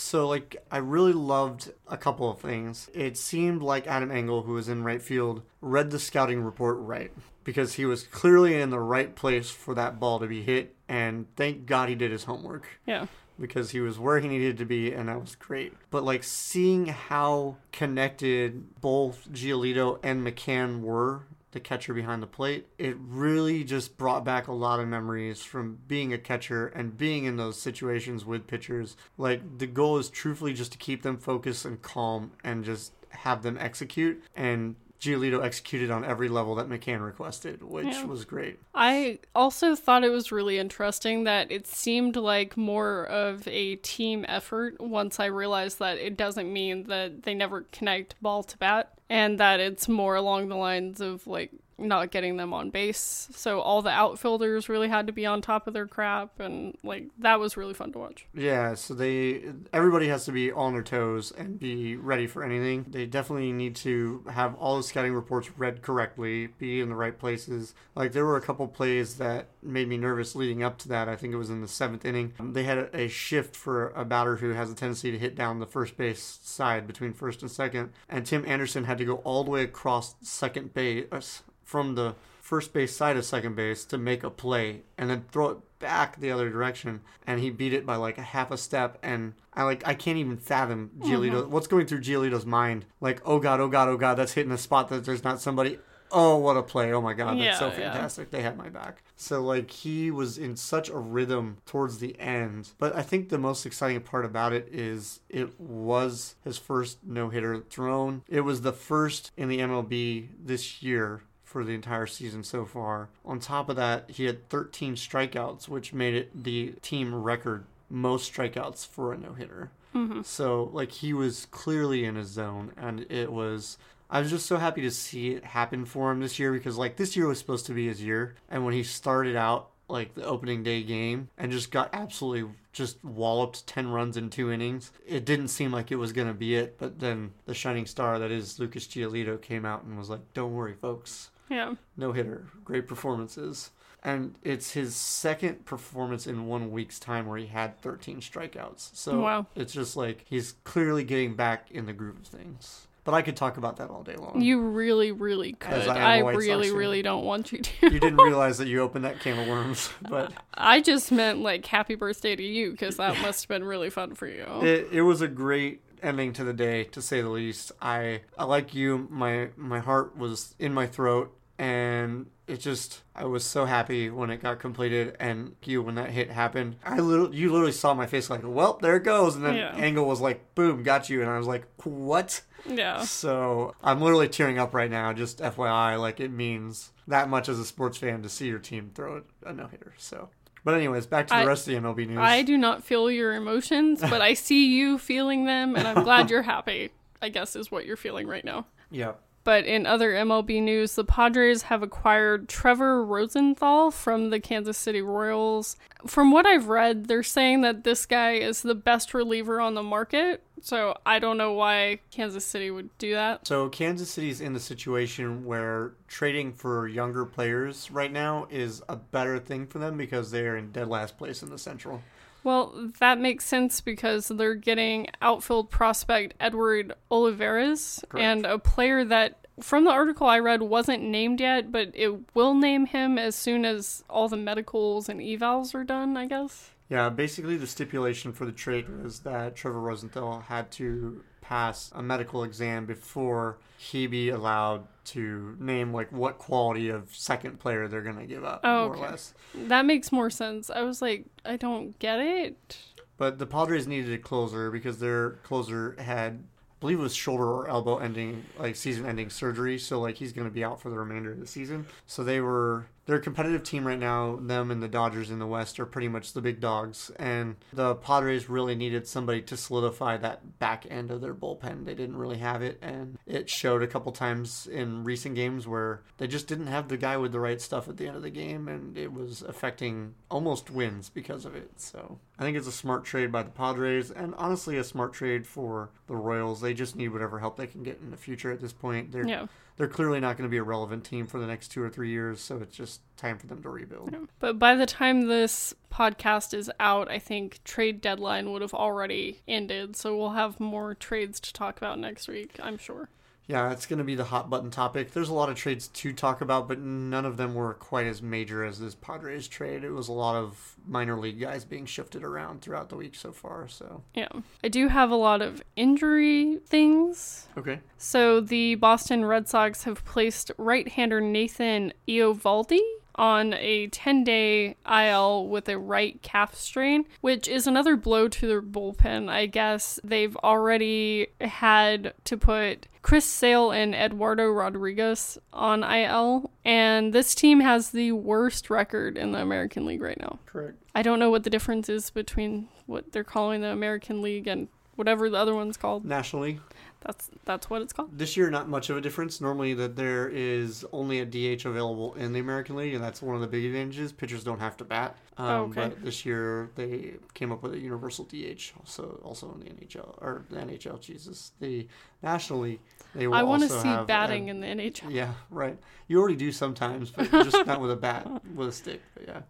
[0.00, 2.88] So, like, I really loved a couple of things.
[2.94, 7.12] It seemed like Adam Engel, who was in right field, read the scouting report right
[7.44, 11.26] because he was clearly in the right place for that ball to be hit, and
[11.36, 13.06] thank God he did his homework Yeah.
[13.38, 15.74] because he was where he needed to be, and that was great.
[15.90, 21.22] But, like, seeing how connected both Giolito and McCann were.
[21.52, 25.78] The catcher behind the plate, it really just brought back a lot of memories from
[25.88, 28.96] being a catcher and being in those situations with pitchers.
[29.18, 33.42] Like, the goal is truthfully just to keep them focused and calm and just have
[33.42, 34.22] them execute.
[34.36, 38.04] And Giolito executed on every level that McCann requested, which Yeah.
[38.04, 38.58] was great.
[38.74, 44.26] I also thought it was really interesting that it seemed like more of a team
[44.28, 48.92] effort once I realized that it doesn't mean that they never connect ball to bat
[49.08, 53.28] and that it's more along the lines of like not getting them on base.
[53.32, 57.08] So all the outfielders really had to be on top of their crap and like
[57.18, 58.26] that was really fun to watch.
[58.34, 62.86] Yeah, so they everybody has to be on their toes and be ready for anything.
[62.88, 67.18] They definitely need to have all the scouting reports read correctly, be in the right
[67.18, 67.74] places.
[67.94, 71.08] Like there were a couple plays that made me nervous leading up to that.
[71.08, 72.32] I think it was in the seventh inning.
[72.40, 75.58] They had a, a shift for a batter who has a tendency to hit down
[75.58, 79.44] the first base side between first and second, and Tim Anderson had to go all
[79.44, 84.24] the way across second base from the first base side of second base to make
[84.24, 87.94] a play and then throw it back the other direction and he beat it by
[87.94, 88.98] like a half a step.
[89.04, 91.50] And I like I can't even fathom Giolito mm-hmm.
[91.52, 92.86] what's going through Giolito's mind.
[93.00, 95.78] Like oh god oh god oh god that's hitting a spot that there's not somebody.
[96.10, 96.92] Oh what a play.
[96.92, 97.92] Oh my god that's so Yeah, yeah.
[97.92, 98.32] fantastic.
[98.32, 99.04] They had my back.
[99.14, 102.72] So like he was in such a rhythm towards the end.
[102.78, 107.60] But I think the most exciting part about it is it was his first no-hitter
[107.70, 108.24] thrown.
[108.28, 113.08] It was the first in the MLB this year for the entire season so far.
[113.24, 118.32] On top of that, he had 13 strikeouts, which made it the team record most
[118.32, 119.72] strikeouts for a no hitter.
[119.92, 120.22] Mm-hmm.
[120.22, 123.78] So, like, he was clearly in his zone, and it was.
[124.08, 126.96] I was just so happy to see it happen for him this year because, like,
[126.96, 128.36] this year was supposed to be his year.
[128.48, 133.04] And when he started out, like, the opening day game and just got absolutely just
[133.04, 136.54] walloped 10 runs in two innings, it didn't seem like it was going to be
[136.54, 136.78] it.
[136.78, 140.54] But then the shining star that is Lucas Giolito came out and was like, don't
[140.54, 141.74] worry, folks Yeah.
[141.96, 143.70] no hitter, great performances.
[144.02, 148.90] And it's his second performance in one week's time where he had 13 strikeouts.
[148.96, 149.46] So Wow.
[149.54, 152.86] it's just like he's clearly getting back in the groove of things.
[153.04, 154.40] But I could talk about that all day long.
[154.40, 155.72] You really, really could.
[155.88, 156.76] I I, a White Sox really, fan.
[156.76, 157.90] really don't want you to.
[157.90, 161.66] you didn't realize that you opened that can of worms, but I just meant like
[161.66, 164.44] happy birthday to you because that must have been really fun for you.
[164.62, 167.72] it, it was a great ending to the day, to say the least.
[167.82, 169.08] I, I like you.
[169.10, 174.30] My my heart was in my throat, and it just I was so happy when
[174.30, 176.76] it got completed, and you when that hit happened.
[176.84, 179.76] I literally, you literally saw my face like, well, there it goes, and then Yeah.
[179.76, 182.40] Engel was like, boom, got you, and I was like, what?
[182.66, 183.02] yeah.
[183.04, 185.12] So I'm literally tearing up right now.
[185.12, 188.90] Just FYI, like it means that much as a sports fan to see your team
[188.94, 189.92] throw a no hitter.
[189.98, 190.30] So.
[190.64, 192.18] But anyways, back to the I- rest of the MLB news.
[192.18, 196.30] I do not feel your emotions, but I see you feeling them, and I'm glad
[196.30, 196.90] you're happy.
[197.22, 198.66] I guess is what you're feeling right now.
[198.90, 199.12] yeah.
[199.42, 205.00] But in other MLB news, the Padres have acquired Trevor Rosenthal from the Kansas City
[205.00, 205.76] Royals.
[206.06, 209.82] From what I've read, they're saying that this guy is the best reliever on the
[209.82, 210.42] market.
[210.62, 213.46] So I don't know why Kansas City would do that.
[213.46, 218.96] So Kansas City's in the situation where trading for younger players right now is a
[218.96, 222.02] better thing for them because they are in dead last place in the Central.
[222.42, 228.24] Well, that makes sense because they're getting outfield prospect Edward Olivares Correct.
[228.24, 232.54] and a player that, from the article I read, wasn't named yet, but it will
[232.54, 236.70] name him as soon as all the medicals and evals are done, I guess.
[236.88, 241.22] Yeah, basically the stipulation for the trade was that Trevor Rosenthal had to
[241.54, 247.58] pass a medical exam before he be allowed to name like what quality of second
[247.58, 249.02] player they're gonna give up, Oh, more okay.
[249.04, 249.34] or less.
[249.54, 250.70] That makes more sense.
[250.70, 252.78] I was like, I don't get it.
[253.16, 257.44] But the Padres needed a closer because their closer had, I believe it was shoulder
[257.50, 259.76] or elbow ending, like season ending surgery.
[259.76, 261.84] So like he's going to be out for the remainder of the season.
[262.06, 264.38] So they were, they're a competitive team right now.
[264.40, 267.10] Them and the Dodgers in the West are pretty much the big dogs.
[267.18, 271.86] And the Padres really needed somebody to solidify that back end of their bullpen.
[271.86, 272.78] They didn't really have it.
[272.80, 276.96] And it showed a couple times in recent games where they just didn't have the
[276.96, 278.68] guy with the right stuff at the end of the game.
[278.68, 281.80] And it was affecting almost wins because of it.
[281.80, 285.48] So I think it's a smart trade by the Padres, and honestly, a smart trade
[285.48, 286.60] for the Royals.
[286.60, 289.10] They just need whatever help they can get in the future at this point.
[289.10, 289.46] They're Yeah.
[289.80, 292.10] They're clearly not going to be a relevant team for the next two or three
[292.10, 294.14] years, so it's just time for them to rebuild.
[294.38, 299.40] But by the time this podcast is out, I think trade deadline would have already
[299.48, 299.96] ended.
[299.96, 303.08] So we'll have more trades to talk about next week, I'm sure.
[303.50, 305.10] Yeah, it's going to be the hot button topic.
[305.10, 308.22] There's a lot of trades to talk about, but none of them were quite as
[308.22, 309.82] major as this Padres trade.
[309.82, 313.32] It was a lot of minor league guys being shifted around throughout the week so
[313.32, 313.66] far.
[313.66, 314.28] So Yeah.
[314.62, 317.48] I do have a lot of injury things.
[317.58, 322.78] okay, So the Boston Red Sox have placed right-hander Nathan Eovaldi
[323.16, 328.62] on a 10-day IL with a right calf strain, which is another blow to their
[328.62, 329.28] bullpen.
[329.28, 337.12] I guess they've already had to put Chris Sale and Eduardo Rodriguez on IL, and
[337.12, 340.38] this team has the worst record in the American League right now.
[340.46, 340.76] correct.
[340.94, 344.68] I don't know what the difference is between what they're calling the American League and
[344.96, 346.04] whatever the other one's called.
[346.04, 346.60] Nationally,
[347.00, 348.18] That's that's what it's called.
[348.18, 349.40] This year, not much of a difference.
[349.40, 353.34] Normally, that there is only a DH available in the American League, and that's one
[353.34, 354.12] of the big advantages.
[354.12, 355.16] Pitchers don't have to bat.
[355.36, 355.88] Um, Oh, okay.
[355.88, 360.14] But this year, they came up with a universal DH, also also in the NHL
[360.20, 361.00] or the NHL.
[361.00, 361.86] Jesus, the
[362.22, 362.80] National League.
[363.14, 365.10] They will I want to see have a- batting in the NHL.
[365.10, 365.78] Yeah, right.
[366.08, 369.00] You already do sometimes, but just not with a bat, with a stick.
[369.14, 369.40] But yeah.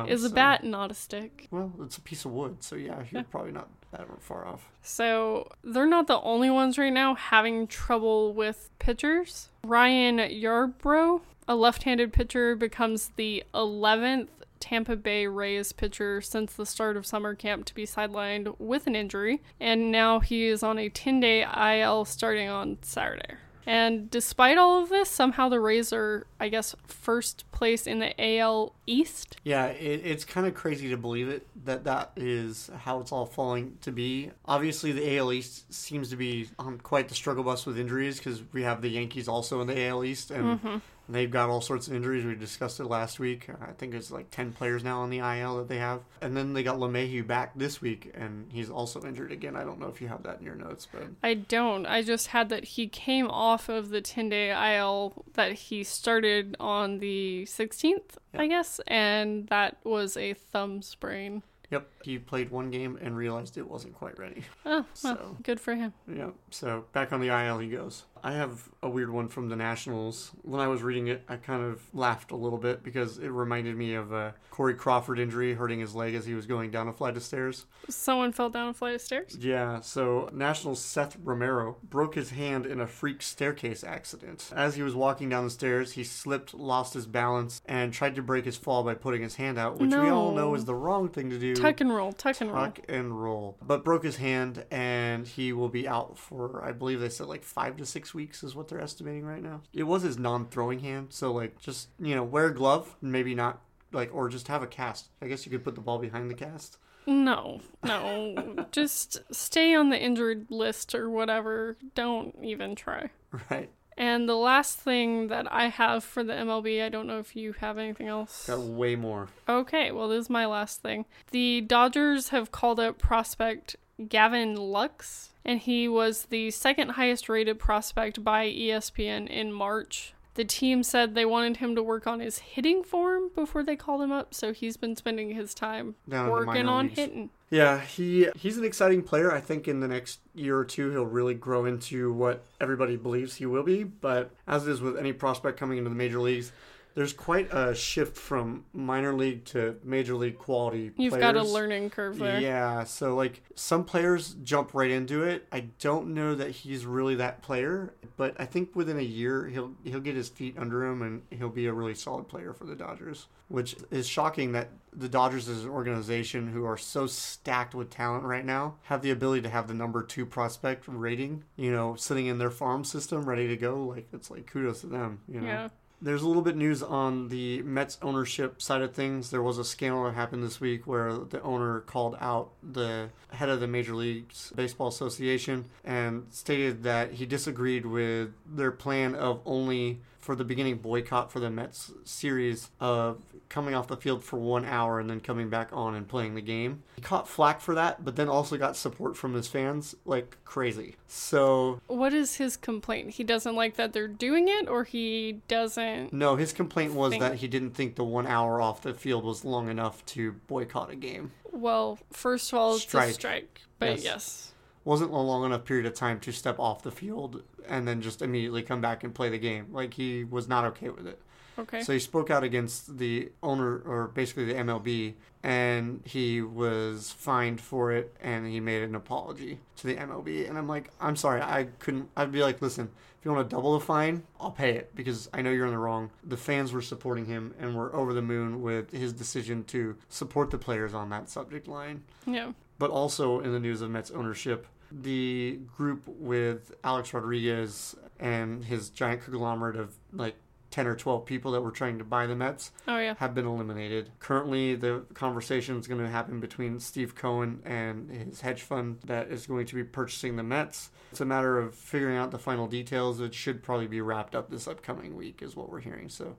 [0.00, 1.46] Um, Is a bat not a stick?
[1.50, 4.68] Well, it's a piece of wood, so yeah, you're probably not that far off.
[4.82, 9.48] So they're not the only ones right now having trouble with pitchers.
[9.64, 14.28] Ryan Yarbrough, a left-handed pitcher, becomes the 11th
[14.60, 18.94] Tampa Bay Rays pitcher since the start of summer camp to be sidelined with an
[18.94, 21.44] injury, and now he is on a 10-day
[21.80, 23.34] IL starting on Saturday.
[23.66, 28.38] And despite all of this, somehow the Rays are, I guess, first place in the
[28.38, 29.36] AL East.
[29.44, 33.26] Yeah, it, it's kind of crazy to believe it that that is how it's all
[33.26, 34.30] falling to be.
[34.46, 38.42] Obviously, the AL East seems to be on quite the struggle bus with injuries because
[38.52, 40.78] we have the Yankees also in the AL East, and mm-hmm.
[41.14, 42.24] They've got all sorts of injuries.
[42.24, 43.48] We discussed it last week.
[43.60, 46.52] I think it's like ten players now on the IL that they have, and then
[46.52, 49.56] they got LeMahieu back this week, and he's also injured again.
[49.56, 51.86] I don't know if you have that in your notes, but I don't.
[51.86, 56.56] I just had that he came off of the 10 day IL that he started
[56.60, 61.42] on the 16th, I guess, and that was a thumb sprain.
[61.70, 64.42] yep, he played one game and realized it wasn't quite ready.
[64.66, 65.92] Oh, well, So- good for him.
[66.12, 68.04] Yeah, so back on the IL he goes.
[68.22, 70.30] I have a weird one from the Nationals.
[70.42, 73.76] When I was reading it, I kind of laughed a little bit because it reminded
[73.76, 76.92] me of a Corey Crawford injury hurting his leg as he was going down a
[76.92, 77.66] flight of stairs.
[77.88, 79.36] Someone fell down a flight of stairs.
[79.40, 84.50] Yeah, so Nationals Seth Romero broke his hand in a freak staircase accident.
[84.54, 88.22] As he was walking down the stairs, he slipped, lost his balance, and tried to
[88.22, 91.08] break his fall by putting his hand out, which we all know is the wrong
[91.08, 91.54] thing to do.
[91.54, 92.64] Tuck and roll, tuck and roll.
[92.64, 93.56] Tuck and roll.
[93.66, 97.44] But broke his hand, and he will be out for, I believe they said like
[97.44, 99.62] five to six weeks is what they're estimating right now.
[99.72, 103.34] It was his non throwing hand, so like just, you know, wear a glove, maybe
[103.34, 103.60] not,
[103.92, 105.08] like, or just have a cast.
[105.20, 106.78] I guess you could put the ball behind the cast.
[107.06, 108.66] No, no.
[108.72, 111.76] just stay on the injured list or whatever.
[111.94, 113.10] Don't even try.
[113.50, 113.70] Right.
[113.96, 117.52] And the last thing that I have for the MLB, I don't know if you
[117.60, 118.46] have anything else.
[118.46, 119.28] Got way more.
[119.48, 121.04] Okay, well, this is my last thing.
[121.32, 123.76] The Dodgers have called up prospect
[124.08, 130.14] Gavin Lux, and he was the second highest rated prospect by ESPN in March.
[130.34, 134.00] The team said they wanted him to work on his hitting form before they called
[134.00, 136.98] him up, so he's been spending his time Down working on leagues.
[136.98, 137.30] hitting.
[137.50, 139.32] Yeah, he he's an exciting player.
[139.32, 143.34] I think in the next year or two he'll really grow into what everybody believes
[143.34, 143.82] he will be.
[143.82, 146.52] But as it is with any prospect coming into the major leagues,
[146.94, 150.92] there's quite a shift from minor league to major league quality.
[150.96, 151.22] You've players.
[151.22, 152.40] got a learning curve there.
[152.40, 155.46] Yeah, so like some players jump right into it.
[155.52, 159.72] I don't know that he's really that player, but I think within a year he'll
[159.84, 162.74] he'll get his feet under him and he'll be a really solid player for the
[162.74, 163.26] Dodgers.
[163.48, 168.24] Which is shocking that the Dodgers as an organization who are so stacked with talent
[168.24, 172.26] right now have the ability to have the number two prospect rating, you know, sitting
[172.26, 173.82] in their farm system ready to go.
[173.82, 175.46] Like it's like kudos to them, you know.
[175.46, 175.68] Yeah.
[176.02, 179.30] There's a little bit news on the Mets ownership side of things.
[179.30, 183.50] There was a scandal that happened this week where the owner called out the head
[183.50, 189.42] of the Major Leagues Baseball Association and stated that he disagreed with their plan of
[189.44, 194.38] only for the beginning boycott for the Mets series of coming off the field for
[194.38, 196.82] one hour and then coming back on and playing the game.
[196.94, 200.96] He caught flack for that, but then also got support from his fans like crazy.
[201.08, 203.10] So What is his complaint?
[203.10, 206.12] He doesn't like that they're doing it, or he doesn't.
[206.12, 209.24] No, his complaint was Think- that he didn't think the one hour off the field
[209.24, 211.32] was long enough to boycott a game.
[211.50, 213.10] Well, first of all, it's Strike.
[213.10, 213.60] a strike.
[213.78, 214.04] But Yes.
[214.04, 214.52] yes.
[214.84, 218.22] Wasn't a long enough period of time to step off the field and then just
[218.22, 219.66] immediately come back and play the game.
[219.72, 221.20] Like he was not okay with it.
[221.58, 221.82] Okay.
[221.82, 227.60] So he spoke out against the owner, or basically the MLB, and he was fined
[227.60, 230.48] for it, and he made an apology to the MLB.
[230.48, 232.08] And I'm like, I'm sorry, I couldn't.
[232.16, 232.88] I'd be like, listen,
[233.18, 235.72] if you want to double the fine, I'll pay it because I know you're in
[235.72, 236.10] the wrong.
[236.24, 240.50] The fans were supporting him and were over the moon with his decision to support
[240.50, 242.52] the players on that subject line yeah.
[242.80, 248.88] But also in the news of Mets ownership, the group with Alex Rodriguez and his
[248.90, 250.34] giant conglomerate of like
[250.72, 253.14] 10 or 12 people that were trying to buy the Mets Oh yeah.
[253.18, 254.10] have been eliminated.
[254.20, 259.30] Currently, the conversation is going to happen between Steve Cohen and his hedge fund that
[259.30, 260.90] is going to be purchasing the Mets.
[261.10, 263.20] It's a matter of figuring out the final details.
[263.20, 266.08] It should probably be wrapped up this upcoming week, is what we're hearing.
[266.08, 266.36] So,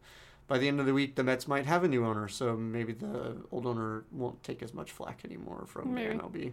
[0.52, 2.92] by the end of the week, the Mets might have a new owner, so maybe
[2.92, 6.10] the old owner won't take as much flack anymore from Maybe.
[6.10, 6.52] the MLB.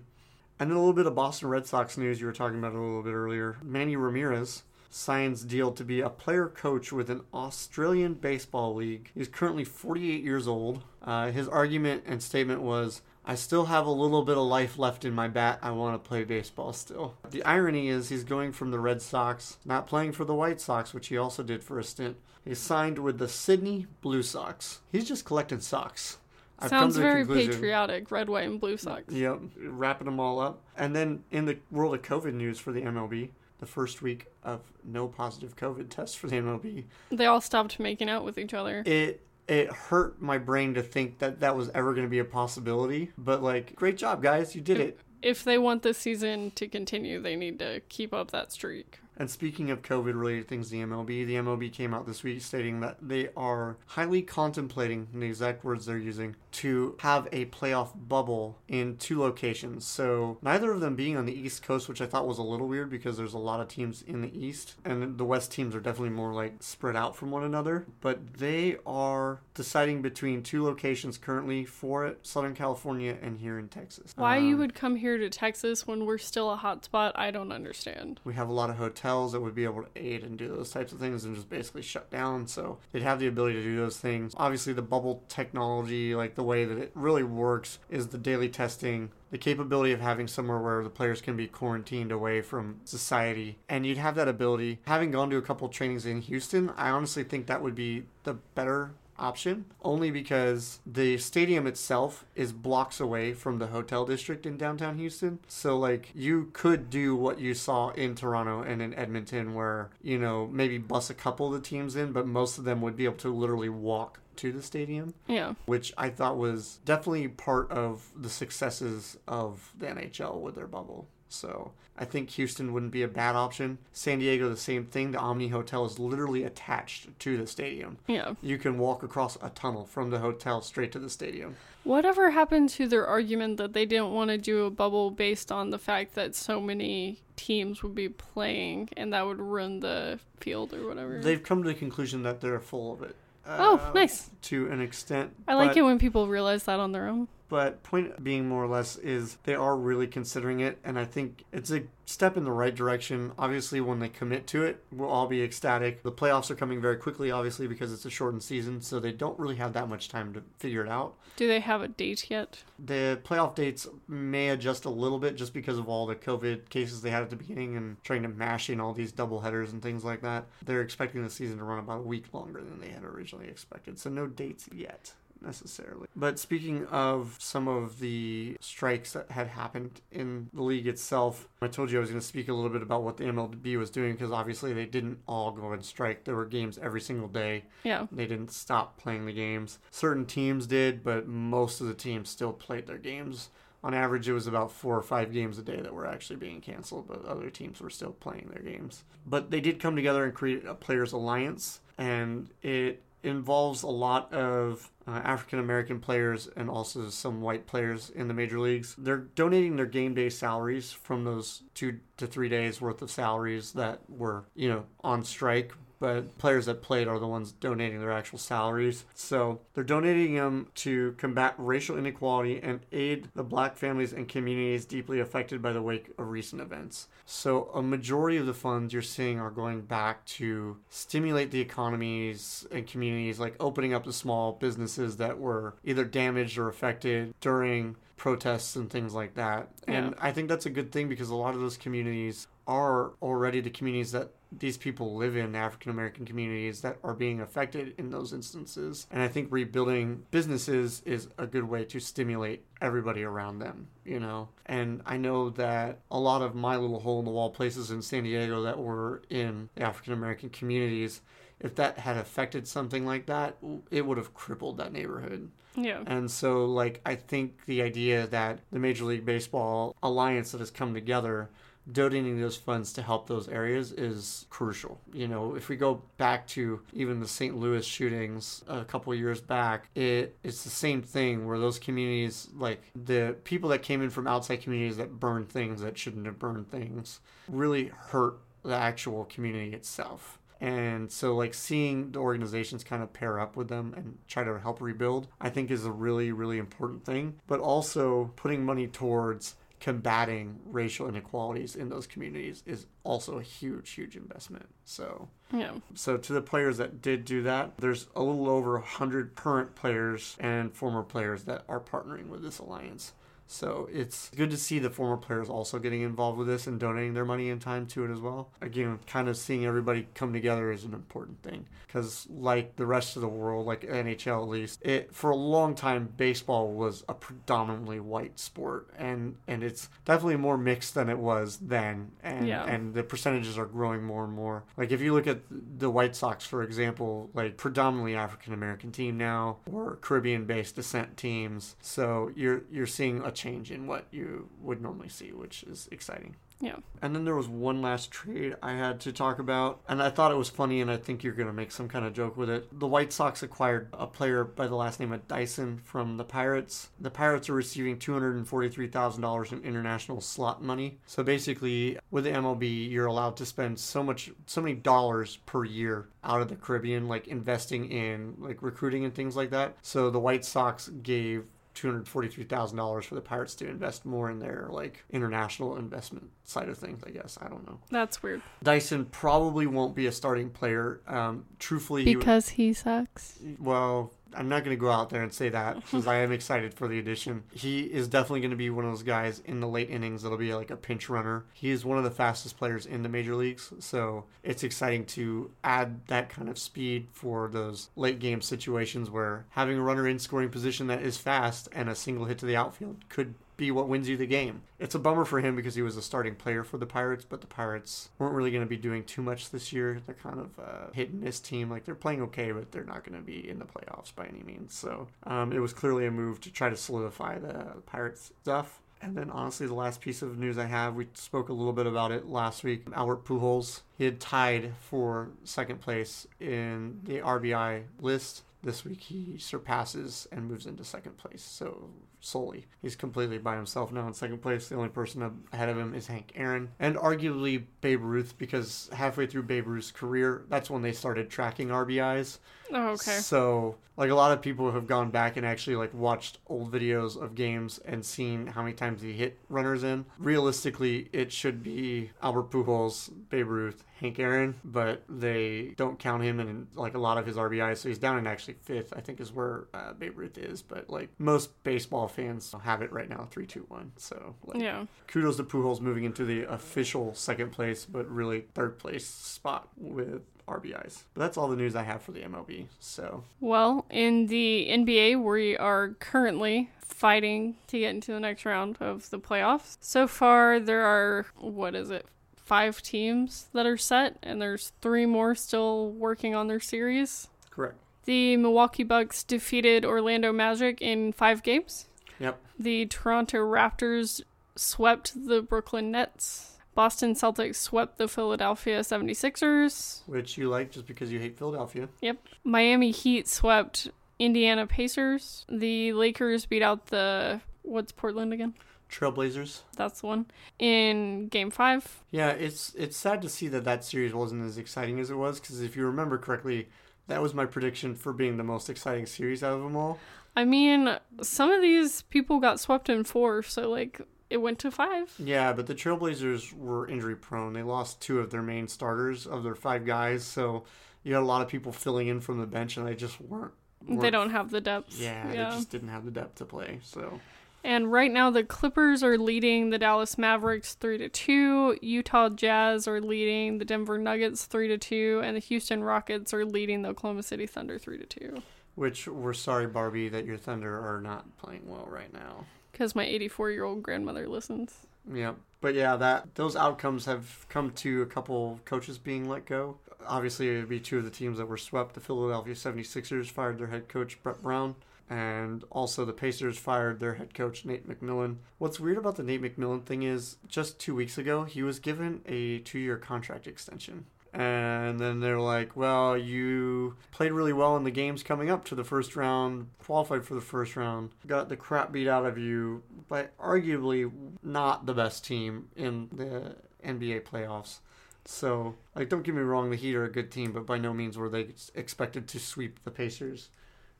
[0.60, 2.78] And then a little bit of Boston Red Sox news you were talking about a
[2.78, 3.56] little bit earlier.
[3.60, 9.10] Manny Ramirez signs deal to be a player coach with an Australian baseball league.
[9.16, 10.84] He's currently 48 years old.
[11.02, 15.04] Uh, his argument and statement was, I still have a little bit of life left
[15.04, 15.58] in my bat.
[15.60, 17.14] I want to play baseball still.
[17.30, 20.94] The irony is he's going from the Red Sox, not playing for the White Sox,
[20.94, 22.16] which he also did for a stint.
[22.42, 24.80] He signed with the Sydney Blue Sox.
[24.90, 26.16] He's just collecting socks.
[26.58, 29.12] I've Sounds very patriotic, red, white, and blue socks.
[29.12, 30.62] Yep, wrapping them all up.
[30.74, 34.60] And then in the world of COVID news for the MLB, the first week of
[34.84, 36.84] no positive COVID tests for the MLB.
[37.10, 38.82] They all stopped making out with each other.
[38.86, 42.24] It it hurt my brain to think that that was ever going to be a
[42.24, 43.10] possibility.
[43.16, 44.54] But like, great job, guys!
[44.54, 45.00] You did if, it.
[45.22, 49.00] If they want this season to continue, they need to keep up that streak.
[49.18, 52.80] And speaking of COVID related things, the MLB, the MLB came out this week stating
[52.80, 58.58] that they are highly contemplating, the exact words they're using, to have a playoff bubble
[58.68, 59.84] in two locations.
[59.84, 62.68] So neither of them being on the East Coast, which I thought was a little
[62.68, 65.80] weird because there's a lot of teams in the East, and the West teams are
[65.80, 67.86] definitely more like spread out from one another.
[68.00, 73.68] But they are deciding between two locations currently for it Southern California and here in
[73.68, 74.12] Texas.
[74.16, 77.32] Why um, you would come here to Texas when we're still a hot spot, I
[77.32, 78.20] don't understand.
[78.22, 80.48] We have a lot of hotels hotels that would be able to aid and do
[80.48, 82.46] those types of things and just basically shut down.
[82.46, 84.34] So they'd have the ability to do those things.
[84.36, 89.10] Obviously, the bubble technology, like the way that it really works, is the daily testing
[89.30, 93.84] the capability of having somewhere where the players can be quarantined away from society and
[93.84, 97.46] you'd have that ability having gone to a couple trainings in houston i honestly think
[97.46, 103.58] that would be the better option only because the stadium itself is blocks away from
[103.58, 105.38] the hotel district in downtown Houston.
[105.48, 110.18] So like you could do what you saw in Toronto and in Edmonton where, you
[110.18, 113.04] know, maybe bus a couple of the teams in, but most of them would be
[113.04, 115.14] able to literally walk to the stadium.
[115.26, 115.54] Yeah.
[115.66, 121.08] Which I thought was definitely part of the successes of the NHL with their bubble.
[121.28, 123.78] So I think Houston wouldn't be a bad option.
[123.92, 125.10] San Diego, the same thing.
[125.10, 127.98] The Omni Hotel is literally attached to the stadium.
[128.06, 128.34] Yeah.
[128.40, 131.56] You can walk across a tunnel from the hotel straight to the stadium.
[131.84, 135.70] Whatever happened to their argument that they didn't want to do a bubble based on
[135.70, 140.74] the fact that so many teams would be playing and that would ruin the field
[140.74, 141.20] or whatever?
[141.20, 143.16] They've come to the conclusion that they're full of it.
[143.46, 144.30] Oh, uh, oh, nice.
[144.42, 145.34] To an extent.
[145.48, 147.28] I like it when people realize that on their own.
[147.48, 151.44] But point being more or less is they are really considering it, and I think
[151.52, 153.32] it's a step in the right direction.
[153.38, 156.02] Obviously, when they commit to it, we'll all be ecstatic.
[156.02, 159.38] The playoffs are coming very quickly, obviously, because it's a shortened season, so they don't
[159.38, 161.14] really have that much time to figure it out.
[161.36, 162.62] Do they have a date yet?
[162.78, 167.00] The playoff dates may adjust a little bit just because of all the COVID cases
[167.00, 169.82] they had at the beginning and trying to mash in all these double headers and
[169.82, 170.46] things like that.
[170.64, 173.98] They're expecting the season to run about a week longer than they had originally expected,
[173.98, 175.12] so no dates yet
[175.42, 176.08] necessarily.
[176.16, 181.68] But speaking of some of the strikes that had happened in the league itself, I
[181.68, 183.90] told you I was going to speak a little bit about what the MLB was
[183.90, 186.24] doing because obviously they didn't all go and strike.
[186.24, 187.64] There were games every single day.
[187.84, 188.06] Yeah.
[188.10, 189.78] They didn't stop playing the games.
[189.90, 193.50] Certain teams did, but most of the teams still played their games.
[193.84, 196.60] On average, it was about four or five games a day that were actually being
[196.60, 199.04] canceled, but other teams were still playing their games.
[199.24, 204.32] But they did come together and create a players' alliance, and it involves a lot
[204.32, 208.94] of uh, African American players and also some white players in the major leagues.
[208.98, 213.72] They're donating their game day salaries from those two to three days worth of salaries
[213.72, 218.12] that were, you know, on strike but players that played are the ones donating their
[218.12, 219.04] actual salaries.
[219.14, 224.84] So they're donating them to combat racial inequality and aid the black families and communities
[224.84, 227.08] deeply affected by the wake of recent events.
[227.26, 232.66] So a majority of the funds you're seeing are going back to stimulate the economies
[232.70, 237.96] and communities, like opening up the small businesses that were either damaged or affected during
[238.16, 239.68] protests and things like that.
[239.86, 239.94] Yeah.
[239.94, 243.60] And I think that's a good thing because a lot of those communities are already
[243.60, 248.10] the communities that these people live in African American communities that are being affected in
[248.10, 249.06] those instances.
[249.10, 254.20] And I think rebuilding businesses is a good way to stimulate everybody around them, you
[254.20, 254.48] know.
[254.66, 258.00] And I know that a lot of my little hole in the wall places in
[258.02, 261.20] San Diego that were in the African American communities,
[261.60, 263.56] if that had affected something like that,
[263.90, 265.50] it would have crippled that neighborhood.
[265.74, 266.02] Yeah.
[266.06, 270.70] And so like I think the idea that the Major League Baseball alliance that has
[270.70, 271.50] come together
[271.90, 275.00] donating those funds to help those areas is crucial.
[275.12, 277.56] You know, if we go back to even the St.
[277.56, 282.82] Louis shootings a couple years back, it it's the same thing where those communities, like
[282.94, 286.70] the people that came in from outside communities that burned things that shouldn't have burned
[286.70, 290.38] things, really hurt the actual community itself.
[290.60, 294.58] And so, like, seeing the organizations kind of pair up with them and try to
[294.58, 297.38] help rebuild, I think is a really, really important thing.
[297.46, 303.90] But also putting money towards combating racial inequalities in those communities is also a huge,
[303.90, 304.66] huge investment.
[304.84, 305.74] So, Yeah.
[305.94, 310.36] so to the players that did do that, there's a little over 100 current players
[310.40, 313.12] and former players that are partnering with this alliance.
[313.50, 317.14] So it's good to see the former players also getting involved with this and donating
[317.14, 318.50] their money and time to it as well.
[318.60, 323.16] Again, kind of seeing everybody come together is an important thing because, like the rest
[323.16, 327.14] of the world, like NHL at least, it for a long time baseball was a
[327.14, 332.64] predominantly white sport, and and it's definitely more mixed than it was then, and Yeah.
[332.66, 334.64] and the percentages are growing more and more.
[334.76, 339.16] Like if you look at the White Sox, for example, like predominantly African American team
[339.16, 341.76] now, or Caribbean based descent teams.
[341.80, 346.36] So you're you're seeing a change in what you would normally see, which is exciting.
[346.60, 346.76] Yeah.
[347.02, 350.32] And then there was one last trade I had to talk about, and I thought
[350.32, 352.50] it was funny, and I think you're going to make some kind of joke with
[352.50, 352.66] it.
[352.78, 356.88] The White Sox acquired a player by the last name of Dyson from the Pirates.
[357.00, 360.98] The Pirates are receiving $243,000 in international slot money.
[361.06, 365.64] So basically, with the MLB, you're allowed to spend so much, so many dollars per
[365.64, 369.76] year out of the Caribbean, like investing in like recruiting and things like that.
[369.82, 371.46] So the White Sox gave
[371.80, 377.02] $243,000 for the Pirates to invest more in their like international investment side of things,
[377.06, 377.38] I guess.
[377.40, 377.78] I don't know.
[377.90, 378.42] That's weird.
[378.62, 381.00] Dyson probably won't be a starting player.
[381.06, 383.38] Um, truthfully, he, Because he sucks.
[383.58, 386.74] well, I'm not going to go out there and say that because I am excited
[386.74, 387.44] for the addition.
[387.52, 390.38] He is definitely going to be one of those guys in the late innings that'll
[390.38, 391.44] be like a pinch runner.
[391.52, 395.50] He is one of the fastest players in the major leagues, so it's exciting to
[395.64, 400.18] add that kind of speed for those late game situations where having a runner in
[400.18, 403.88] scoring position that is fast and a single hit to the outfield could be what
[403.88, 404.62] wins you the game.
[404.78, 407.42] It's a bummer for him because he was a starting player for the Pirates, but
[407.42, 410.00] the Pirates weren't really going to be doing too much this year.
[410.06, 411.68] They're kind of a hit and miss team.
[411.68, 414.42] Like they're playing okay, but they're not going to be in the playoffs by any
[414.42, 414.72] means.
[414.72, 418.80] So um, it was clearly a move to try to solidify the Pirates stuff.
[419.00, 421.86] And then, honestly, the last piece of news I have, we spoke a little bit
[421.86, 422.84] about it last week.
[422.92, 428.42] Albert Pujols, he had tied for second place in the RBI list.
[428.62, 431.42] This week, he surpasses and moves into second place.
[431.42, 431.90] So
[432.20, 434.68] solely, he's completely by himself now in second place.
[434.68, 439.26] The only person ahead of him is Hank Aaron, and arguably Babe Ruth, because halfway
[439.26, 442.38] through Babe Ruth's career, that's when they started tracking RBIs.
[442.72, 443.18] Oh, okay.
[443.18, 447.20] So, like a lot of people have gone back and actually like watched old videos
[447.20, 450.04] of games and seen how many times he hit runners in.
[450.18, 456.40] Realistically, it should be Albert Pujols, Babe Ruth, Hank Aaron, but they don't count him
[456.40, 457.78] in like a lot of his RBIs.
[457.78, 460.62] So he's down in actually fifth, I think, is where uh, Babe Ruth is.
[460.62, 463.92] But like most baseball fans have it right now, three, two, one.
[463.96, 464.86] So like, Yeah.
[465.06, 470.22] kudos to Pujols moving into the official second place, but really third place spot with
[470.46, 471.02] RBIs.
[471.14, 472.66] But that's all the news I have for the MLB.
[472.80, 478.76] So Well, in the NBA, we are currently fighting to get into the next round
[478.80, 479.76] of the playoffs.
[479.80, 482.06] So far, there are, what is it,
[482.48, 487.28] five teams that are set, and there's three more still working on their series.
[487.50, 487.76] correct.
[488.06, 491.88] The Milwaukee Bucks defeated Orlando Magic in five games.
[492.18, 492.40] Yep.
[492.58, 494.22] The Toronto Raptors
[494.56, 496.56] swept the Brooklyn Nets.
[496.74, 500.02] Boston Celtics swept the Philadelphia 76ers.
[500.06, 501.90] Which you like just because you hate Philadelphia.
[502.00, 502.16] Yep.
[502.44, 503.88] Miami Heat swept
[504.18, 505.44] Indiana Pacers.
[505.50, 508.54] The Lakers beat out the what's Portland again?
[508.90, 509.60] Trailblazers.
[509.76, 510.26] That's the one
[510.58, 512.02] in Game Five.
[512.10, 515.40] Yeah, it's it's sad to see that that series wasn't as exciting as it was
[515.40, 516.68] because if you remember correctly,
[517.06, 519.98] that was my prediction for being the most exciting series out of them all.
[520.36, 524.70] I mean, some of these people got swept in four, so like it went to
[524.70, 525.12] five.
[525.18, 527.54] Yeah, but the Trailblazers were injury prone.
[527.54, 530.64] They lost two of their main starters of their five guys, so
[531.02, 533.52] you had a lot of people filling in from the bench, and they just weren't.
[533.86, 535.00] They weren't- don't have the depth.
[535.00, 536.80] Yeah, they just didn't have the depth to play.
[536.82, 537.20] So
[537.64, 542.86] And right now the Clippers are leading the Dallas Mavericks 3 to 2, Utah Jazz
[542.86, 546.90] are leading the Denver Nuggets 3 to 2, and the Houston Rockets are leading the
[546.90, 548.42] Oklahoma City Thunder 3 to 2
[548.76, 552.46] Which we're sorry, Barbie, that your Thunder are not playing well right now.
[552.72, 554.86] cuz my 84-year-old grandmother listens.
[555.12, 559.78] Yeah, but yeah, that those outcomes have come to a couple coaches being let go.
[560.06, 561.94] Obviously, it would be two of the teams that were swept.
[561.94, 564.76] The Philadelphia 76ers fired their head coach Brett Brown,
[565.08, 568.36] and also the Pacers fired their head coach Nate McMillan.
[568.58, 572.20] What's weird about the Nate McMillan thing is just 2 weeks ago, he was given
[572.26, 574.06] a 2-year contract extension.
[574.34, 578.74] And then they're like, well, you played really well in the games coming up to
[578.74, 582.82] the first round, qualified for the first round, got the crap beat out of you
[583.08, 586.56] by arguably not the best team in the
[586.86, 587.78] NBA playoffs.
[588.26, 590.92] So, like, don't get me wrong, the Heat are a good team, but by no
[590.92, 593.48] means were they expected to sweep the Pacers,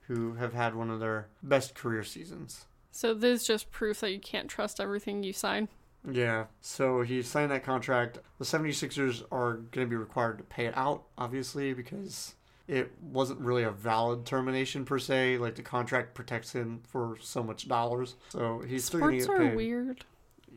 [0.09, 2.67] who have had one of their best career seasons.
[2.91, 5.69] So this is just proof that you can't trust everything you sign.
[6.11, 6.47] Yeah.
[6.61, 8.19] So he signed that contract.
[8.39, 12.35] The 76ers are going to be required to pay it out, obviously, because
[12.67, 15.39] it wasn't really a valid termination per se.
[15.39, 18.15] Like the contract protects him for so much dollars.
[18.31, 19.57] So he's still going to Sports are paid.
[19.57, 20.05] weird.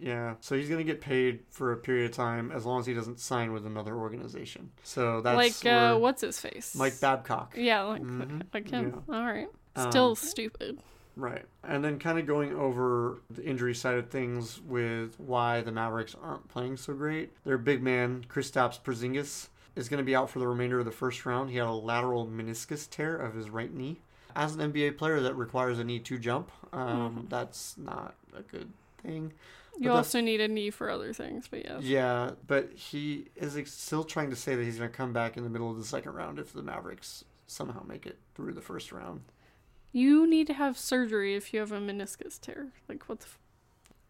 [0.02, 0.36] Yeah.
[0.42, 2.94] So he's going to get paid for a period of time as long as he
[2.94, 4.72] doesn't sign with another organization.
[4.84, 6.76] So that's like uh, what's his face?
[6.76, 7.54] Mike Babcock.
[7.56, 9.04] Yeah, like Mhm, like him.
[9.08, 9.48] All right.
[9.76, 10.80] Um, Still stupid.
[11.16, 11.46] Right.
[11.64, 16.16] And then kind of going over the injury side of things with why the Mavericks
[16.20, 17.32] aren't playing so great.
[17.44, 20.92] Their big man, Kristaps Porzingis, is going to be out for the remainder of the
[20.92, 21.50] first round.
[21.52, 24.00] He had a lateral meniscus tear of his right knee.
[24.36, 28.72] As an NBA player that requires a knee to jump, um, that's not a good
[29.04, 29.34] thing.
[29.80, 31.84] You also need a knee for other things, but yes.
[31.84, 35.44] Yeah, but he is still trying to say that he's going to come back in
[35.44, 38.92] the middle of the second round if the Mavericks somehow make it through the first
[38.92, 39.22] round.
[39.92, 42.68] You need to have surgery if you have a meniscus tear.
[42.88, 43.40] Like what the f-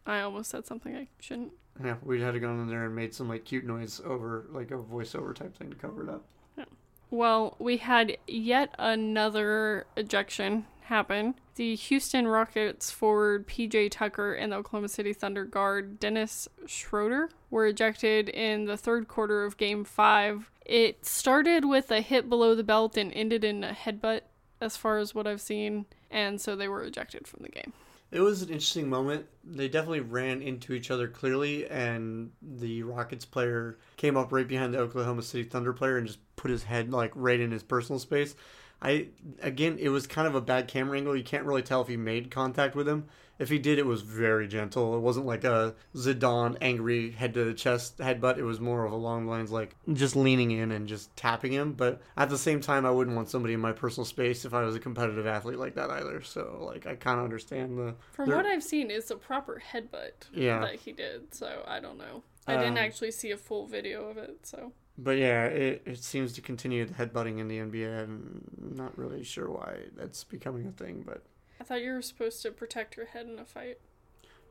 [0.06, 1.54] I almost said something I shouldn't.
[1.84, 4.72] Yeah, we had to go in there and made some like cute noise over like
[4.72, 6.26] a voiceover type thing to cover it up.
[6.58, 6.66] Yeah.
[7.10, 11.36] Well, we had yet another ejection happen.
[11.56, 17.66] The Houston Rockets forward PJ Tucker and the Oklahoma City Thunder guard Dennis Schroeder were
[17.66, 20.52] ejected in the third quarter of game five.
[20.66, 24.22] It started with a hit below the belt and ended in a headbutt,
[24.60, 27.72] as far as what I've seen, and so they were ejected from the game.
[28.12, 29.26] It was an interesting moment.
[29.46, 34.74] They definitely ran into each other clearly, and the Rockets player came up right behind
[34.74, 38.00] the Oklahoma City Thunder player and just put his head like right in his personal
[38.00, 38.36] space.
[38.82, 39.08] I
[39.42, 41.16] again, it was kind of a bad camera angle.
[41.16, 43.06] You can't really tell if he made contact with him.
[43.40, 44.96] If he did, it was very gentle.
[44.96, 48.38] It wasn't like a Zidane angry head to the chest headbutt.
[48.38, 51.74] It was more of along the lines like just leaning in and just tapping him.
[51.74, 54.62] But at the same time, I wouldn't want somebody in my personal space if I
[54.62, 56.22] was a competitive athlete like that either.
[56.22, 60.28] So like, I kind of understand the From what I've seen, it's a proper headbutt
[60.32, 60.60] Yeah.
[60.60, 62.22] that he did, so I don't know.
[62.46, 64.72] I didn't Um, actually see a full video of it, so.
[64.98, 68.04] But yeah, it, it seems to continue the headbutting in the NBA.
[68.04, 71.24] I'm not really sure why that's becoming a thing, but
[71.60, 73.80] I thought you were supposed to protect your head in a fight.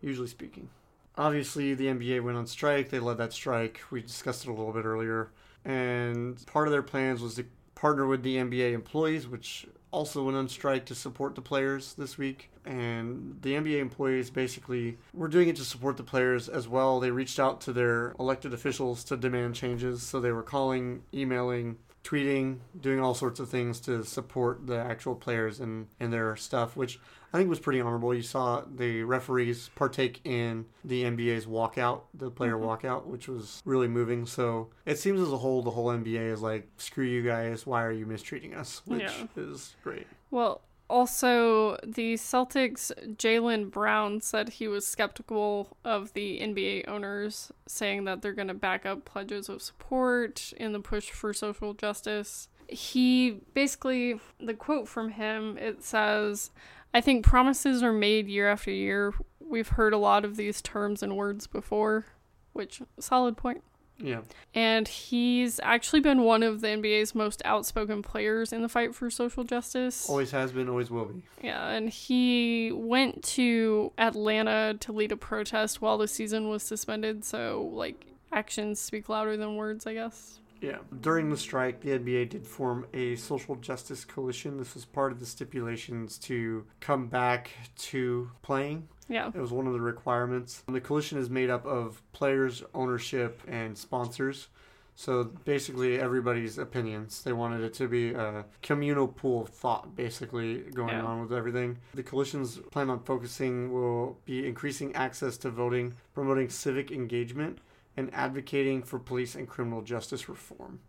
[0.01, 0.69] usually speaking.
[1.17, 2.89] Obviously, the NBA went on strike.
[2.89, 3.81] They led that strike.
[3.91, 5.31] We discussed it a little bit earlier.
[5.65, 10.37] And part of their plans was to partner with the NBA employees, which also went
[10.37, 12.51] on strike to support the players this week.
[12.65, 17.01] And the NBA employees basically were doing it to support the players as well.
[17.01, 20.03] They reached out to their elected officials to demand changes.
[20.03, 25.15] So they were calling, emailing, tweeting, doing all sorts of things to support the actual
[25.15, 26.99] players and, and their stuff, which
[27.33, 28.15] I think was pretty honorable.
[28.15, 32.63] You saw the referees partake in the NBA's walkout, the player Mhm.
[32.81, 34.27] walkout, which was really moving.
[34.27, 37.85] So it seems as a whole, the whole NBA is like, screw you guys, why
[37.85, 38.83] are you mistreating us?
[38.87, 39.27] Which Yeah.
[39.37, 40.07] is great.
[40.31, 48.05] Well, also, the Celtics' Jaylen Brown said he was skeptical of the NBA owners, saying
[48.05, 52.49] that they're going to back up pledges of support in the push for social justice.
[52.69, 56.51] He basically, the quote from him, it says,
[56.93, 59.15] I think promises are made year after year.
[59.39, 62.07] We've heard a lot of these terms and words before,
[62.53, 63.63] which, solid point.
[64.03, 64.21] Yeah.
[64.55, 69.11] And he's actually been one of the NBA's most outspoken players in the fight for
[69.11, 70.09] social justice.
[70.09, 71.23] Always has been, always will be.
[71.43, 77.25] Yeah, and he went to Atlanta to lead a protest while the season was suspended,
[77.25, 80.41] so like actions speak louder than words, I guess.
[80.61, 80.79] Yeah.
[81.01, 84.59] During the strike, the NBA did form a social justice coalition.
[84.59, 88.89] This was part of the stipulations to come back to playing.
[89.11, 89.29] Yeah.
[89.35, 90.63] It was one of the requirements.
[90.69, 94.49] The coalition is made up of players, ownership, and sponsors.
[94.95, 97.23] So basically, everybody's opinions.
[97.25, 101.03] They wanted it to be a communal pool of thought, basically, going Yeah.
[101.05, 101.79] on with everything.
[101.95, 107.59] The coalition's plan on focusing will be increasing access to voting, promoting civic engagement,
[107.97, 110.81] and advocating for police and criminal justice reform.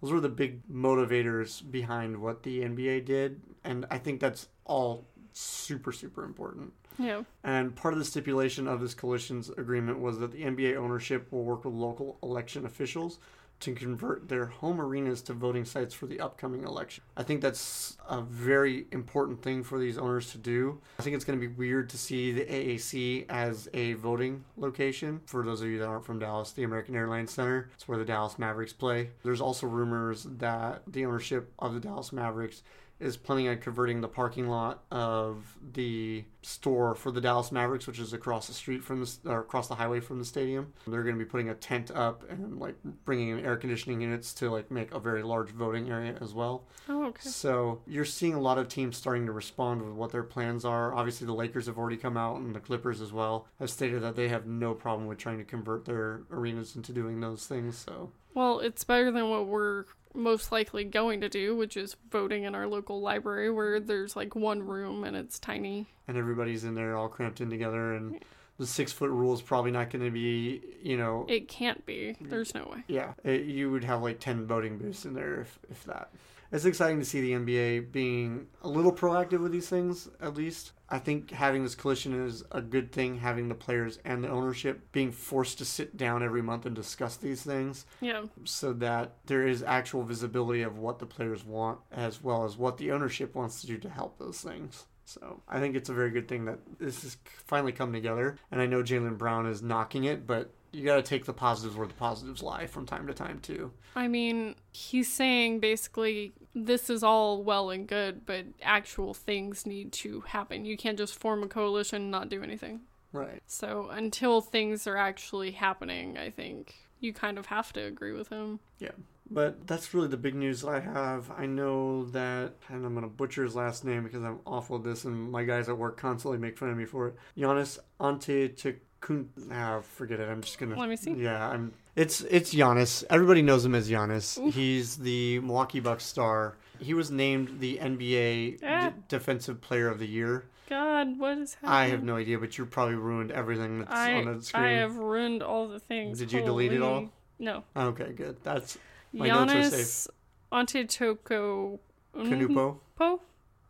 [0.00, 5.06] Those were the big motivators behind what the NBA did, and I think that's all
[5.32, 6.72] super, super important.
[6.98, 7.22] Yeah.
[7.44, 11.44] And part of the stipulation of this coalition's agreement was that the NBA ownership will
[11.44, 13.18] work with local election officials
[13.60, 17.02] to convert their home arenas to voting sites for the upcoming election.
[17.16, 20.80] I think that's a very important thing for these owners to do.
[20.98, 25.20] I think it's going to be weird to see the AAC as a voting location.
[25.26, 28.04] For those of you that aren't from Dallas, the American Airlines Center, it's where the
[28.04, 29.10] Dallas Mavericks play.
[29.24, 32.62] There's also rumors that the ownership of the Dallas Mavericks
[33.00, 37.98] is planning on converting the parking lot of the store for the Dallas Mavericks, which
[37.98, 40.72] is across the street from the or across the highway from the stadium.
[40.86, 44.32] They're going to be putting a tent up and like bringing in air conditioning units
[44.34, 46.64] to like make a very large voting area as well.
[46.88, 47.28] Oh, okay.
[47.28, 50.94] So you're seeing a lot of teams starting to respond with what their plans are.
[50.94, 54.16] Obviously, the Lakers have already come out, and the Clippers as well have stated that
[54.16, 57.76] they have no problem with trying to convert their arenas into doing those things.
[57.76, 59.84] So Well, it's better than what we're
[60.14, 64.34] most likely going to do, which is voting in our local library where there's like
[64.34, 65.86] one room and it's tiny.
[66.08, 68.18] And everybody's in there all cramped in together, and
[68.58, 72.16] the six foot rule is probably not going to be, you know, It can't be.
[72.20, 72.82] There's no way.
[72.88, 76.10] Yeah, it, you would have like 10 voting booths in there if, if that.
[76.50, 80.72] It's exciting to see the NBA being a little proactive with these things, at least.
[80.88, 84.90] I think having this coalition is a good thing, having the players and the ownership
[84.90, 88.22] being forced to sit down every month and discuss these things Yeah.
[88.44, 92.78] so that there is actual visibility of what the players want as well as what
[92.78, 94.86] the ownership wants to do to help those things.
[95.08, 98.36] So I think it's a very good thing that this has finally come together.
[98.50, 101.76] And I know Jaylen Brown is knocking it, but you got to take the positives
[101.76, 103.72] where the positives lie from time to time too.
[103.96, 109.92] I mean, he's saying basically this is all well and good, but actual things need
[109.92, 110.66] to happen.
[110.66, 112.80] You can't just form a coalition and not do anything.
[113.10, 113.42] Right.
[113.46, 118.28] So until things are actually happening, I think you kind of have to agree with
[118.28, 118.60] him.
[118.78, 118.90] Yeah.
[119.30, 121.30] But that's really the big news that I have.
[121.36, 124.84] I know that, and I'm going to butcher his last name because I'm awful at
[124.84, 127.14] this, and my guys at work constantly make fun of me for it.
[127.36, 129.26] Giannis Antetokounmpo.
[129.52, 130.28] Ah, forget it.
[130.28, 130.78] I'm just gonna.
[130.78, 131.12] Let me see.
[131.12, 131.72] Yeah, I'm.
[131.94, 133.04] It's it's Giannis.
[133.10, 134.52] Everybody knows him as Giannis.
[134.52, 136.56] He's the Milwaukee Bucks star.
[136.78, 138.90] He was named the NBA Ah.
[138.90, 140.44] D- Defensive Player of the Year.
[140.68, 141.72] God, what is happening?
[141.72, 144.62] I have no idea, but you probably ruined everything that's I, on the screen.
[144.64, 146.18] I have ruined all the things.
[146.18, 147.08] Did you delete it all?
[147.38, 147.64] No.
[147.76, 148.36] Okay, good.
[148.44, 148.76] That's
[149.12, 150.08] My notes are Giannis
[150.52, 151.78] Antetokounmpo.
[152.14, 153.20] Canupo.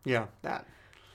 [0.05, 0.65] Yeah, that.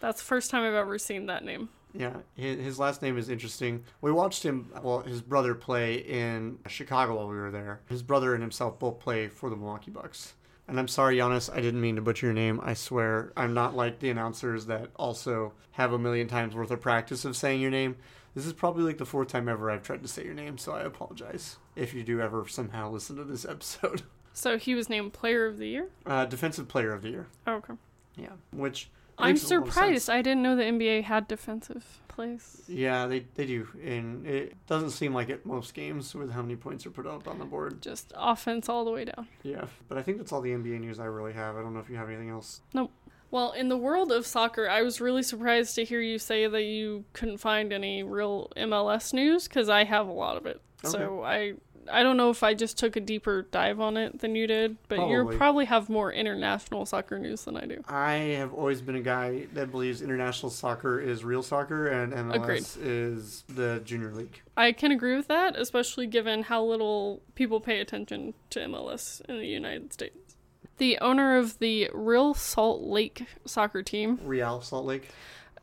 [0.01, 1.69] That's the first time I've ever seen that name.
[1.95, 3.85] Yeah, his, his last name is interesting.
[4.01, 7.81] We watched him, well, his brother play in Chicago while we were there.
[7.89, 10.35] His brother and himself both play for the Milwaukee Bucks.
[10.67, 12.61] And I'm sorry, Giannis, I didn't mean to butcher your name.
[12.63, 16.81] I swear, I'm not like the announcers that also have a million times worth of
[16.81, 17.97] practice of saying your name.
[18.35, 20.73] This is probably like the fourth time ever I've tried to say your name, so
[20.73, 24.03] I apologize if you do ever somehow listen to this episode.
[24.35, 25.89] So he was named Player of the Year?
[26.05, 27.29] Uh, Defensive Player of the Year.
[27.47, 27.75] Oh, okay.
[28.17, 29.75] Yeah, which I'm makes a lot of sense.
[29.75, 30.11] surprised.
[30.11, 32.63] I didn't know the NBA had defensive plays.
[32.69, 33.69] Yeah, they, they do.
[33.83, 37.29] And it doesn't seem like it most games with how many points are put up
[37.29, 37.81] on the board.
[37.81, 39.29] Just offense all the way down.
[39.43, 39.67] Yeah.
[39.89, 41.57] But I think that's all the NBA news I really have.
[41.57, 42.61] I don't know if you have anything else.
[42.73, 42.91] Nope.
[43.31, 46.63] Well, in the world of soccer, I was really surprised to hear you say that
[46.63, 50.61] you couldn't find any real MLS news because I have a lot of it.
[50.85, 50.93] Okay.
[50.93, 51.55] So I
[51.91, 54.77] I don't know if I just took a deeper dive on it than you did,
[54.89, 55.65] but you Probably.
[55.67, 57.83] have more international soccer news than I do.
[57.89, 62.35] I have always been a guy that believes international soccer is real soccer and MLS
[62.35, 62.67] Agreed.
[62.81, 64.41] is the junior league.
[64.57, 69.39] I can agree with that, especially given how little people pay attention to MLS in
[69.39, 70.37] the United States.
[70.79, 75.09] The owner of the Real Salt Lake soccer team, Real Salt Lake.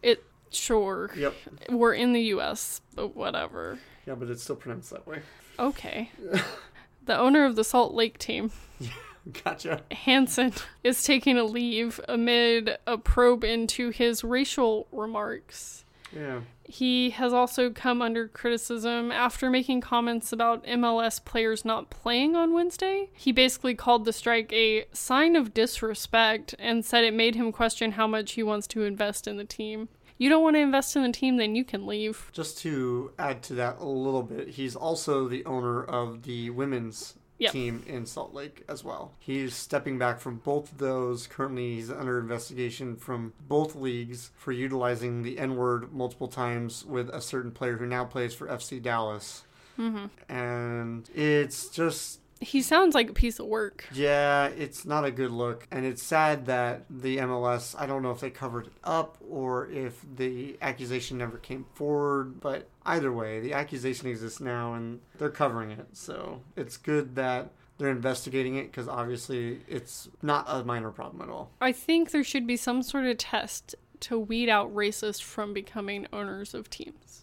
[0.02, 1.34] it sure Yep.
[1.70, 3.80] we're in the US, but whatever.
[4.06, 5.22] Yeah, but it's still pronounced that way.
[5.60, 6.12] Okay.
[7.06, 8.52] the owner of the Salt Lake team,
[9.44, 9.82] Gotcha.
[9.92, 15.86] Hansen, is taking a leave amid a probe into his racial remarks.
[16.16, 16.42] Yeah.
[16.64, 22.54] He has also come under criticism after making comments about MLS players not playing on
[22.54, 23.10] Wednesday.
[23.14, 27.94] He basically called the strike a sign of disrespect and said it made him question
[27.94, 29.90] how much he wants to invest in the team.
[30.22, 32.30] You don't want to invest in the team, then you can leave.
[32.32, 37.16] Just to add to that a little bit, he's also the owner of the women's
[37.40, 37.52] Yep.
[37.54, 39.16] team in Salt Lake as well.
[39.18, 41.26] He's stepping back from both of those.
[41.26, 47.10] Currently, he's under investigation from both leagues for utilizing the N word multiple times with
[47.10, 49.44] a certain player who now plays for FC Dallas.
[49.80, 50.06] Mm-hmm.
[50.32, 53.86] And it's just He sounds like a piece of work.
[53.94, 55.68] yeah, it's not a good look.
[55.72, 59.70] And it's sad that the MLS, I don't know if they covered it up or
[59.70, 65.30] if the accusation never came forward, but either way, the accusation exists now and they're
[65.30, 65.88] covering it.
[65.94, 71.30] So it's good that they're investigating it because obviously it's not a minor problem at
[71.34, 71.52] all.
[71.62, 76.08] I think there should be some sort of test to weed out racists from becoming
[76.12, 77.21] owners of teams.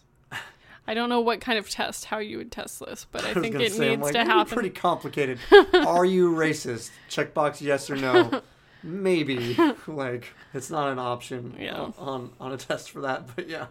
[0.87, 3.43] I don't know what kind of test, how you would test this, but I was
[3.43, 4.53] think it say, needs like, to "That'd be happen.
[4.53, 5.39] Pretty complicated.
[5.73, 6.89] Are you racist?
[7.09, 8.41] Checkbox yes or no.
[8.83, 9.57] Maybe.
[9.87, 11.91] like it's not an option Yeah.
[11.97, 13.67] on on a test for that, but yeah.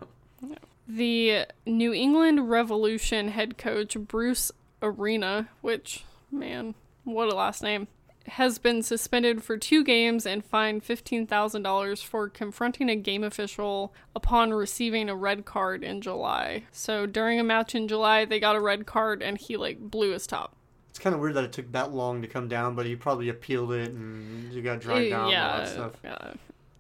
[0.86, 7.88] The New England Revolution head coach Bruce Arena, which, man, what a last name,
[8.28, 14.52] has been suspended for two games and fined $15,000 for confronting a game official upon
[14.52, 16.64] receiving a red card in July.
[16.72, 20.12] So during a match in July, they got a red card and he like blew
[20.12, 20.54] his top.
[20.90, 23.28] It's kind of weird that it took that long to come down, but he probably
[23.28, 25.92] appealed it and you got dragged eh, down and all that stuff.
[26.02, 26.32] yeah.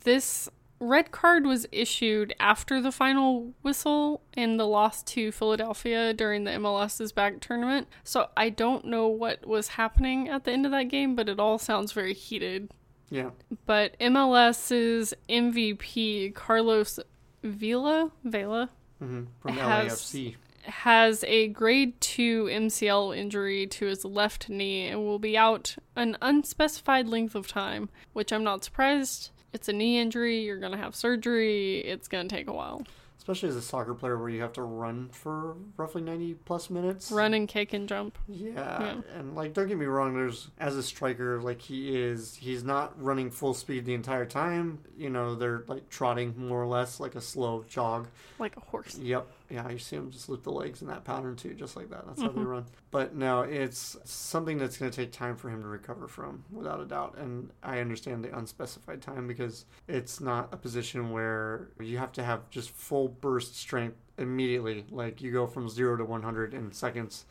[0.04, 0.48] This
[0.80, 6.50] red card was issued after the final whistle in the loss to Philadelphia during the
[6.52, 7.88] MLS's back tournament.
[8.04, 11.40] So I don't know what was happening at the end of that game, but it
[11.40, 12.70] all sounds very heated.
[13.10, 13.30] Yeah.
[13.66, 17.00] But MLS's MVP, Carlos
[17.42, 20.36] Vela, Vela, hmm From Has- LAFC.
[20.64, 26.16] has a grade 2 MCL injury to his left knee and will be out an
[26.20, 29.30] unspecified length of time, which I'm not surprised.
[29.52, 32.82] It's a knee injury, you're going to have surgery, it's going to take a while.
[33.16, 37.10] Especially as a soccer player where you have to run for roughly 90 plus minutes.
[37.12, 38.16] Run and kick and jump.
[38.26, 38.94] Yeah, Yeah.
[39.18, 43.00] and like don't get me wrong, there's as a striker, like he is he's not
[43.02, 44.78] running full speed the entire time.
[44.96, 48.08] You know, they're like trotting more or less like a slow jog.
[48.38, 48.96] Like a horse.
[48.98, 49.26] Yep.
[49.50, 52.06] Yeah, you see them just loop the legs in that pattern too, just like that.
[52.06, 52.50] That's how they Mhm.
[52.50, 52.66] run.
[52.90, 56.80] But no, it's something that's going to take time for him to recover from, without
[56.80, 57.16] a doubt.
[57.16, 62.22] And I understand the unspecified time because it's not a position where you have to
[62.24, 64.84] have just full burst strength immediately.
[64.90, 67.24] Like you go from zero to 100 in seconds.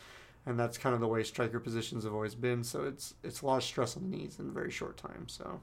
[0.47, 2.63] And that's kind of the way striker positions have always been.
[2.63, 5.28] So it's it's a lot of stress on the knees in a very short time.
[5.28, 5.59] So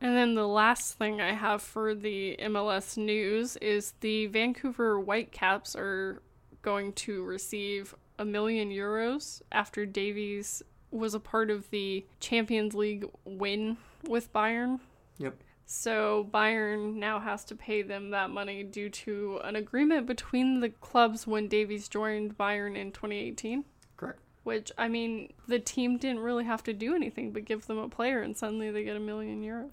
[0.00, 5.76] And then the last thing I have for the MLS news is the Vancouver Whitecaps
[5.76, 6.22] are
[6.62, 13.06] going to receive a million euros after Davies was a part of the Champions League
[13.24, 13.76] win
[14.08, 14.80] with Bayern.
[15.18, 15.36] Yep.
[15.66, 20.70] So Bayern now has to pay them that money due to an agreement between the
[20.70, 23.64] clubs when Davies joined Bayern in 2018.
[24.42, 27.88] Which, I mean, the team didn't really have to do anything but give them a
[27.88, 29.70] player, and suddenly they get a million euros.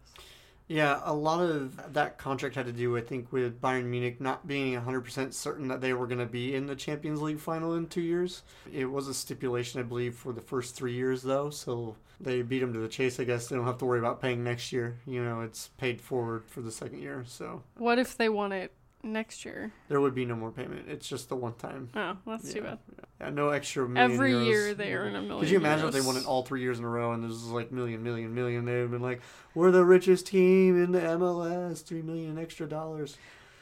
[0.67, 4.45] Yeah, a lot of that contract had to do, I think, with Bayern Munich not
[4.45, 7.87] being 100% certain that they were going to be in the Champions League final in
[7.87, 8.43] two years.
[8.73, 12.59] It was a stipulation, I believe, for the first three years, though, so they beat
[12.59, 13.47] them to the chase, I guess.
[13.47, 14.97] They don't have to worry about paying next year.
[15.05, 18.73] You know, it's paid forward for the second year, so What if they won it
[19.03, 19.71] next year?
[19.87, 20.89] there would be no more payment.
[20.89, 21.87] It's just the one time.
[21.95, 22.79] Oh, that's too bad.
[23.19, 24.45] Yeah, no extra million Every euros.
[24.45, 25.39] year they earn a million.
[25.39, 27.31] Could you imagine if they won it all three years in a row and this
[27.31, 28.65] was like million, million, million?
[28.65, 29.21] They would have been like,
[29.55, 33.17] we're the richest team in the MLS, three million extra dollars.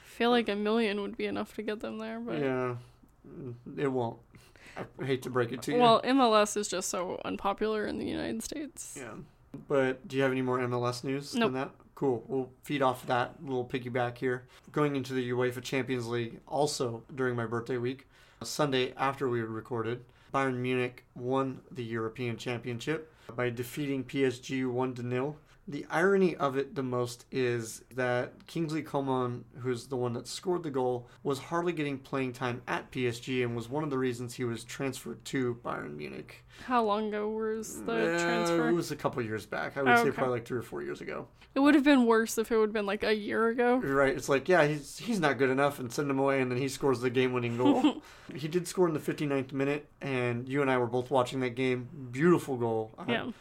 [0.05, 2.75] I feel like a million would be enough to get them there, but Yeah,
[3.77, 4.17] it won't.
[4.99, 5.77] I hate to break it to you.
[5.79, 8.95] well, MLS is just so unpopular in the United States.
[8.99, 9.13] yeah.
[9.69, 11.53] But do you have any more MLS news Nope.
[11.53, 11.71] than that?
[11.95, 12.25] Cool.
[12.27, 14.47] We'll feed off that little piggyback here.
[14.73, 18.05] Going into the UEFA Champions League, also during my birthday week,
[18.45, 25.01] Sunday after we recorded, Bayern Munich won the European Championship by defeating PSG 1 to
[25.01, 25.35] 0.
[25.67, 30.61] The irony of it the most is that Kingsley Coman, who's the one that scored
[30.61, 34.35] the goal, was hardly getting playing time at PSG and was one of the reasons
[34.35, 36.45] he was transferred to Bayern Munich.
[36.67, 38.69] How long ago was the Uh, transfer?
[38.69, 39.75] It was a couple years back.
[39.75, 40.11] I would Oh, say okay.
[40.11, 41.27] probably like three or four years ago.
[41.55, 43.77] It would have been worse if it would have been like a year ago.
[43.77, 44.15] Right.
[44.15, 46.67] It's like, yeah, he's he's not good enough, and send him away, and then he
[46.67, 48.03] scores the game-winning goal.
[48.35, 51.51] he did score in the 59th minute, and you and I were both watching that
[51.55, 51.87] game.
[52.11, 52.91] Beautiful goal.
[53.07, 53.31] Yeah.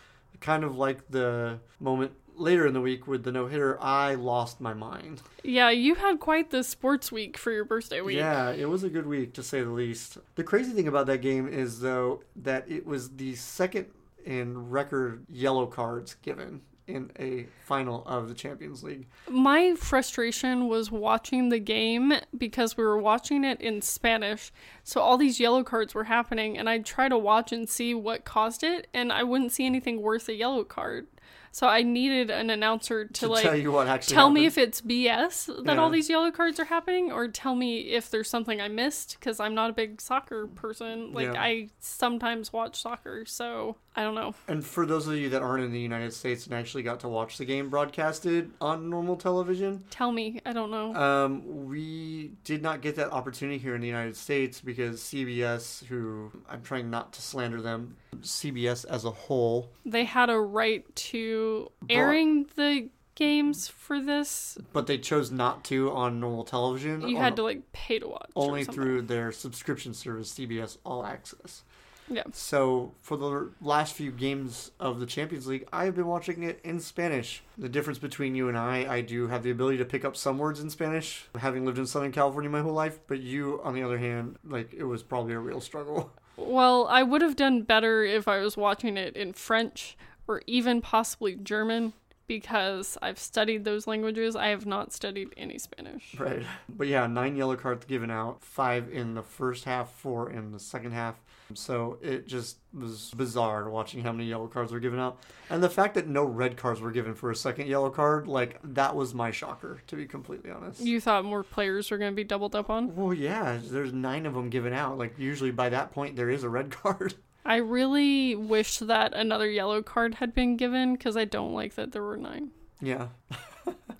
[0.45, 3.81] Kind of like the moment later in the week with the no-hitter.
[3.81, 5.23] I lost my mind.
[5.43, 8.19] Yeah, you had quite the sports week for your birthday week.
[8.19, 10.19] Yeah, it was a good week to say the least.
[10.35, 13.87] The crazy thing about that game is though that it was the second
[14.25, 19.07] in record yellow cards given in a final of the Champions League.
[19.29, 24.53] My frustration was watching the game because we were watching it in Spanish.
[24.83, 28.25] So all these yellow cards were happening, and I'd try to watch and see what
[28.25, 31.07] caused it, and I wouldn't see anything worth a yellow card.
[31.55, 34.59] So I needed an announcer to, To like tell you what actually tell me if
[34.59, 38.61] it's BS that all these yellow cards are happening, or tell me if there's something
[38.61, 41.13] I missed because I'm not a big soccer person.
[41.13, 41.41] Like Yeah.
[41.41, 44.35] I sometimes watch soccer, so I don't know.
[44.49, 47.09] And for those of you that aren't in the United States and actually got to
[47.09, 50.93] watch the game broadcasted on normal television, Tell me, I don't know.
[50.97, 56.33] um, we did not get that opportunity here in the United States because CBS, who
[56.51, 61.44] I'm trying not to slander them, CBS as a whole, they had a right to
[61.89, 64.59] airing the games for this.
[64.73, 67.09] but they chose not to on normal television.
[67.09, 68.31] You on- had to like pay to watch.
[68.35, 71.63] only through their subscription service, CBS All Access.
[72.07, 72.25] Yeah.
[72.33, 76.61] So for the last few games of the Champions League, I have been watching it
[76.63, 77.43] in Spanish.
[77.57, 80.37] The difference between you and I, I do have the ability to pick up some
[80.37, 82.99] words in Spanish, having lived in Southern California my whole life.
[83.07, 86.11] But you, on the other hand, like it was probably a real struggle.
[86.37, 89.97] Well, I would have done better if I was watching it in French
[90.27, 91.93] or even possibly German
[92.27, 94.35] because I've studied those languages.
[94.37, 96.19] I have not studied any Spanish.
[96.19, 96.45] Right.
[96.69, 100.61] But yeah, nine yellow cards given out, five in the first half, four in the
[100.61, 101.17] second half.
[101.53, 105.19] So it just was bizarre watching how many yellow cards were given out.
[105.51, 108.59] And the fact that no red cards were given for a second yellow card, like,
[108.65, 110.81] that was my shocker, to be completely honest.
[110.81, 112.97] You thought more players were going to be doubled up on?
[112.97, 114.97] Well, yeah, there's nine of them given out.
[114.97, 117.15] Like, usually by that point, there is a red card.
[117.45, 121.93] I really wish that another yellow card had been given because I don't like that
[121.93, 122.51] there were nine.
[122.81, 123.09] Yeah.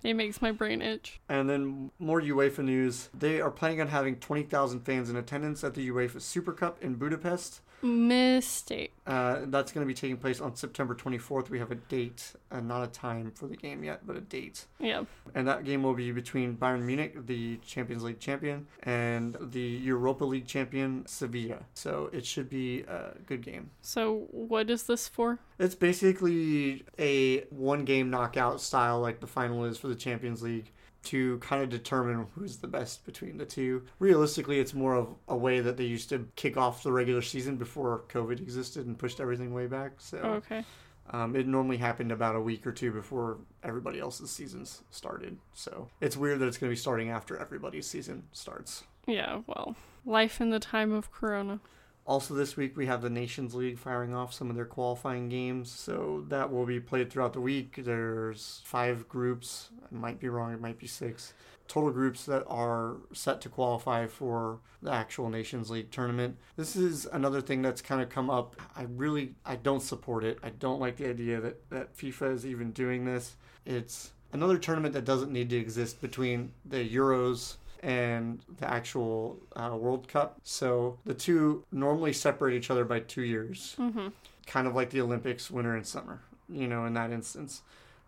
[0.05, 1.19] It makes my brain itch.
[1.29, 3.09] And then more UEFA news.
[3.17, 6.93] They are planning on having 20,000 fans in attendance at the UEFA Super Cup in
[6.93, 7.61] Budapest.
[7.81, 8.93] Mistake.
[9.05, 11.49] Uh, that's going to be taking place on September 24th.
[11.49, 14.65] We have a date, uh, not a time for the game yet, but a date.
[14.79, 15.03] Yeah.
[15.35, 20.25] And that game will be between Bayern Munich, the Champions League champion, and the Europa
[20.25, 21.59] League champion, Sevilla.
[21.73, 23.69] So it should be a good game.
[23.81, 25.39] So, what is this for?
[25.59, 30.71] It's basically a one game knockout style, like the final is for the Champions League,
[31.05, 33.83] to kind of determine who's the best between the two.
[33.99, 37.55] Realistically, it's more of a way that they used to kick off the regular season
[37.57, 39.93] before COVID existed and pushed everything way back.
[39.99, 40.63] So Okay.
[41.11, 45.37] um, it normally happened about a week or two before everybody else's seasons started.
[45.53, 48.83] So it's weird that it's going to be starting after everybody's season starts.
[49.07, 49.75] Yeah, well,
[50.05, 51.59] life in the time of Corona.
[52.07, 55.71] Also, this week we have the Nations League firing off some of their qualifying games,
[55.71, 57.79] so that will be played throughout the week.
[57.83, 61.33] There's five groups, I might be wrong, it might be six
[61.67, 66.37] total groups that are set to qualify for the actual Nations League tournament.
[66.55, 68.55] This is another thing that's kind of come up.
[68.75, 70.37] I really I don't support it.
[70.43, 73.35] I don't like the idea that, that FIFA is even doing this.
[73.65, 79.75] It's another tournament that doesn't need to exist between the Euros and the actual uh,
[79.79, 80.39] World Cup.
[80.43, 84.07] So the two normally separate each other by two years, Mm-hmm.
[84.47, 86.21] kind of like the Olympics, winter and summer.
[86.47, 87.63] You know, in that instance,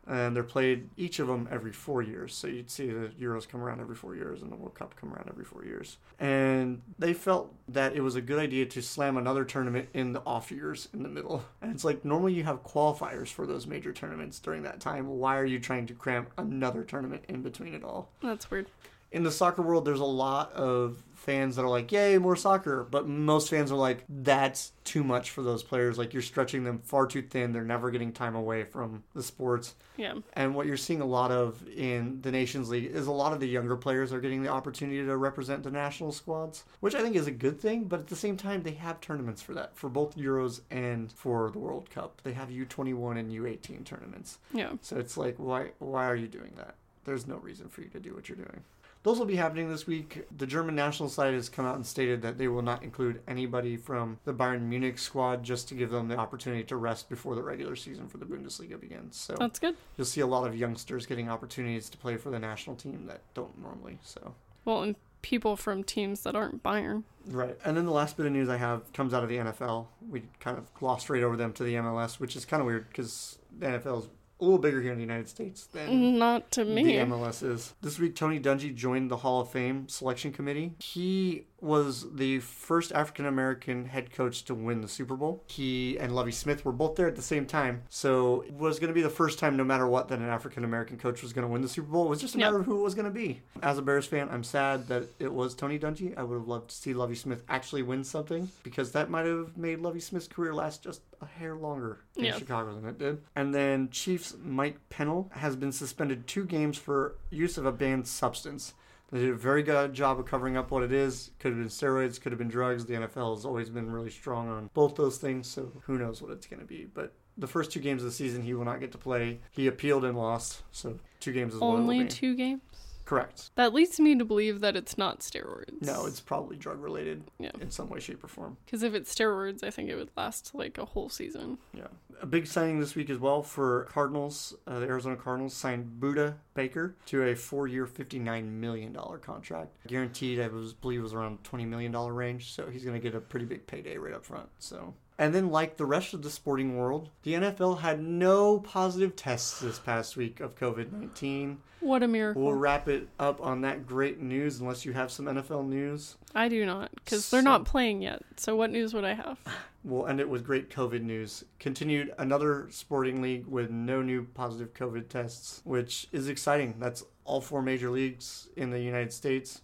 [0.06, 2.34] and they're played each of them every four years.
[2.36, 5.12] So you'd see the Euros come around every four years and the World Cup come
[5.12, 5.98] around every four years.
[6.20, 10.22] And they felt that it was a good idea to slam another tournament in the
[10.26, 11.44] off years in the middle.
[11.62, 15.08] And it's like normally you have qualifiers for those major tournaments during that time.
[15.08, 18.08] Why are you trying to cram another tournament in between it all?
[18.22, 18.68] That's weird.
[19.12, 22.84] In the soccer world, there's a lot of fans that are like, "Yay, more soccer!"
[22.90, 25.98] But most fans are like, "That's too much for those players.
[25.98, 27.52] Like you're stretching them far too thin.
[27.52, 30.16] They're never getting time away from the sports." Yeah.
[30.34, 33.40] And what you're seeing a lot of in the Nations League is a lot of
[33.40, 37.16] the younger players are getting the opportunity to represent the national squads, which I think
[37.16, 37.86] is a good thing.
[37.86, 41.50] But at the same time, they have tournaments for that for both Euros and for
[41.52, 42.22] the World Cup.
[42.24, 44.38] They have U21 and U18 tournaments.
[44.54, 44.74] Yeah.
[44.82, 46.76] So it's like, why why are you doing that?
[47.04, 48.64] There's no reason for you to do what you're doing.
[49.04, 50.26] Those will be happening this week.
[50.38, 53.78] The German national side has come out and stated that they will not include anybody
[53.78, 57.44] from the Bayern Munich squad just to give them the opportunity to rest before the
[57.44, 59.16] regular season for the Bundesliga begins.
[59.16, 59.76] So That's good.
[59.98, 63.22] you'll see a lot of youngsters getting opportunities to play for the national team that
[63.34, 64.00] don't normally.
[64.04, 64.34] So
[64.66, 67.04] Well, and people from teams that aren't Bayern.
[67.26, 67.58] Right.
[67.66, 69.88] And then the last bit of news I have comes out of the NFL.
[70.10, 72.88] We kind of glossed right over them to the MLS, which is kind of weird
[72.88, 74.10] because the NFL is
[74.40, 76.84] a little bigger here in the United States than Not to me.
[76.84, 76.94] the.
[77.06, 77.74] MLS is.
[77.82, 80.74] This week, Tony Dungy joined the Hall of Fame selection committee.
[80.80, 85.44] He was the first African American head coach to win the Super Bowl.
[85.48, 87.82] He and Lovie Smith were both there at the same time.
[87.90, 90.64] So it was going to be the first time, no matter what, that an African
[90.64, 92.06] American coach was going to win the Super Bowl.
[92.06, 92.46] It was just a Yep.
[92.46, 93.42] matter of who it was going to be.
[93.64, 96.16] As a Bears fan, I'm sad that it was Tony Dungy.
[96.18, 99.58] I would have loved to see Lovie Smith actually win something because that might have
[99.58, 102.38] made Lovie Smith's career last just a hair longer in Yeah.
[102.38, 103.22] Chicago than it did.
[103.36, 108.08] And then Chiefs Mike Pennel has been suspended two games for use of a banned
[108.08, 108.74] substance.
[109.12, 111.32] They did a very good job of covering up what it is.
[111.40, 112.86] Could have been steroids, could have been drugs.
[112.86, 116.32] The NFL has always been really strong on both those things, so who knows what
[116.32, 116.88] it's going to be.
[116.94, 119.40] But the first two games of the season, he will not get to play.
[119.52, 122.62] He appealed and lost, so two games is Only two games?
[123.08, 123.52] Correct.
[123.56, 125.82] That leads me to believe that it's not steroids.
[125.82, 127.52] No, it's probably drug related Yeah.
[127.62, 128.58] in some way, shape, or form.
[128.66, 131.58] Because if it's steroids, I think it would last like a whole season.
[131.74, 131.88] Yeah.
[132.22, 134.56] A big signing this week as well for Cardinals.
[134.68, 139.70] Uh, the Arizona Cardinals signed Budda Baker to a four-year, $59 million contract.
[139.88, 142.52] Guaranteed, I was, believe, was around $20 million range.
[142.54, 144.50] So he's going to get a pretty big payday right up front.
[144.60, 144.94] So.
[145.20, 149.60] And then, like the rest of the sporting world, the NFL had no positive tests
[149.60, 151.58] this past week of COVID 19.
[151.80, 152.44] What a miracle.
[152.44, 156.18] We'll wrap it up on that great news, unless you have some NFL news.
[156.36, 158.22] I do not, because they're not playing yet.
[158.36, 159.40] So what news would I have?
[159.84, 161.46] We'll end it with great COVID news.
[161.60, 166.76] Continued another sporting league with no new positive COVID tests, which is exciting.
[166.78, 169.62] That's all four major leagues in the United States.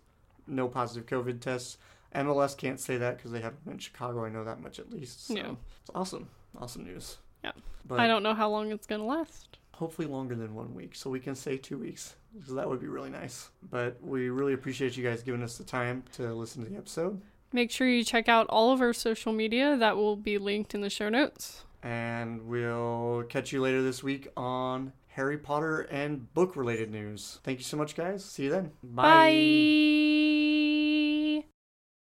[0.47, 1.77] No positive COVID tests.
[2.15, 4.23] MLS can't say that because they haven't been in Chicago.
[4.25, 5.27] I know that much at least.
[5.27, 5.51] So Yeah.
[5.81, 6.29] it's awesome.
[6.57, 7.17] Awesome news.
[7.43, 7.51] Yeah.
[7.85, 9.57] But I don't know how long it's gonna last.
[9.73, 12.15] hopefully longer than one week, so we can say two weeks.
[12.37, 13.49] Because that would be really nice.
[13.69, 17.19] But we really appreciate you guys giving us the time to listen to the episode.
[17.51, 19.75] Make sure you check out all of our social media.
[19.77, 21.63] That will be linked in the show notes.
[21.83, 27.39] And we'll catch you later this week on Harry Potter and book related news.
[27.43, 28.23] Thank you so much, guys.
[28.23, 28.71] See you then.
[28.83, 30.42] Bye.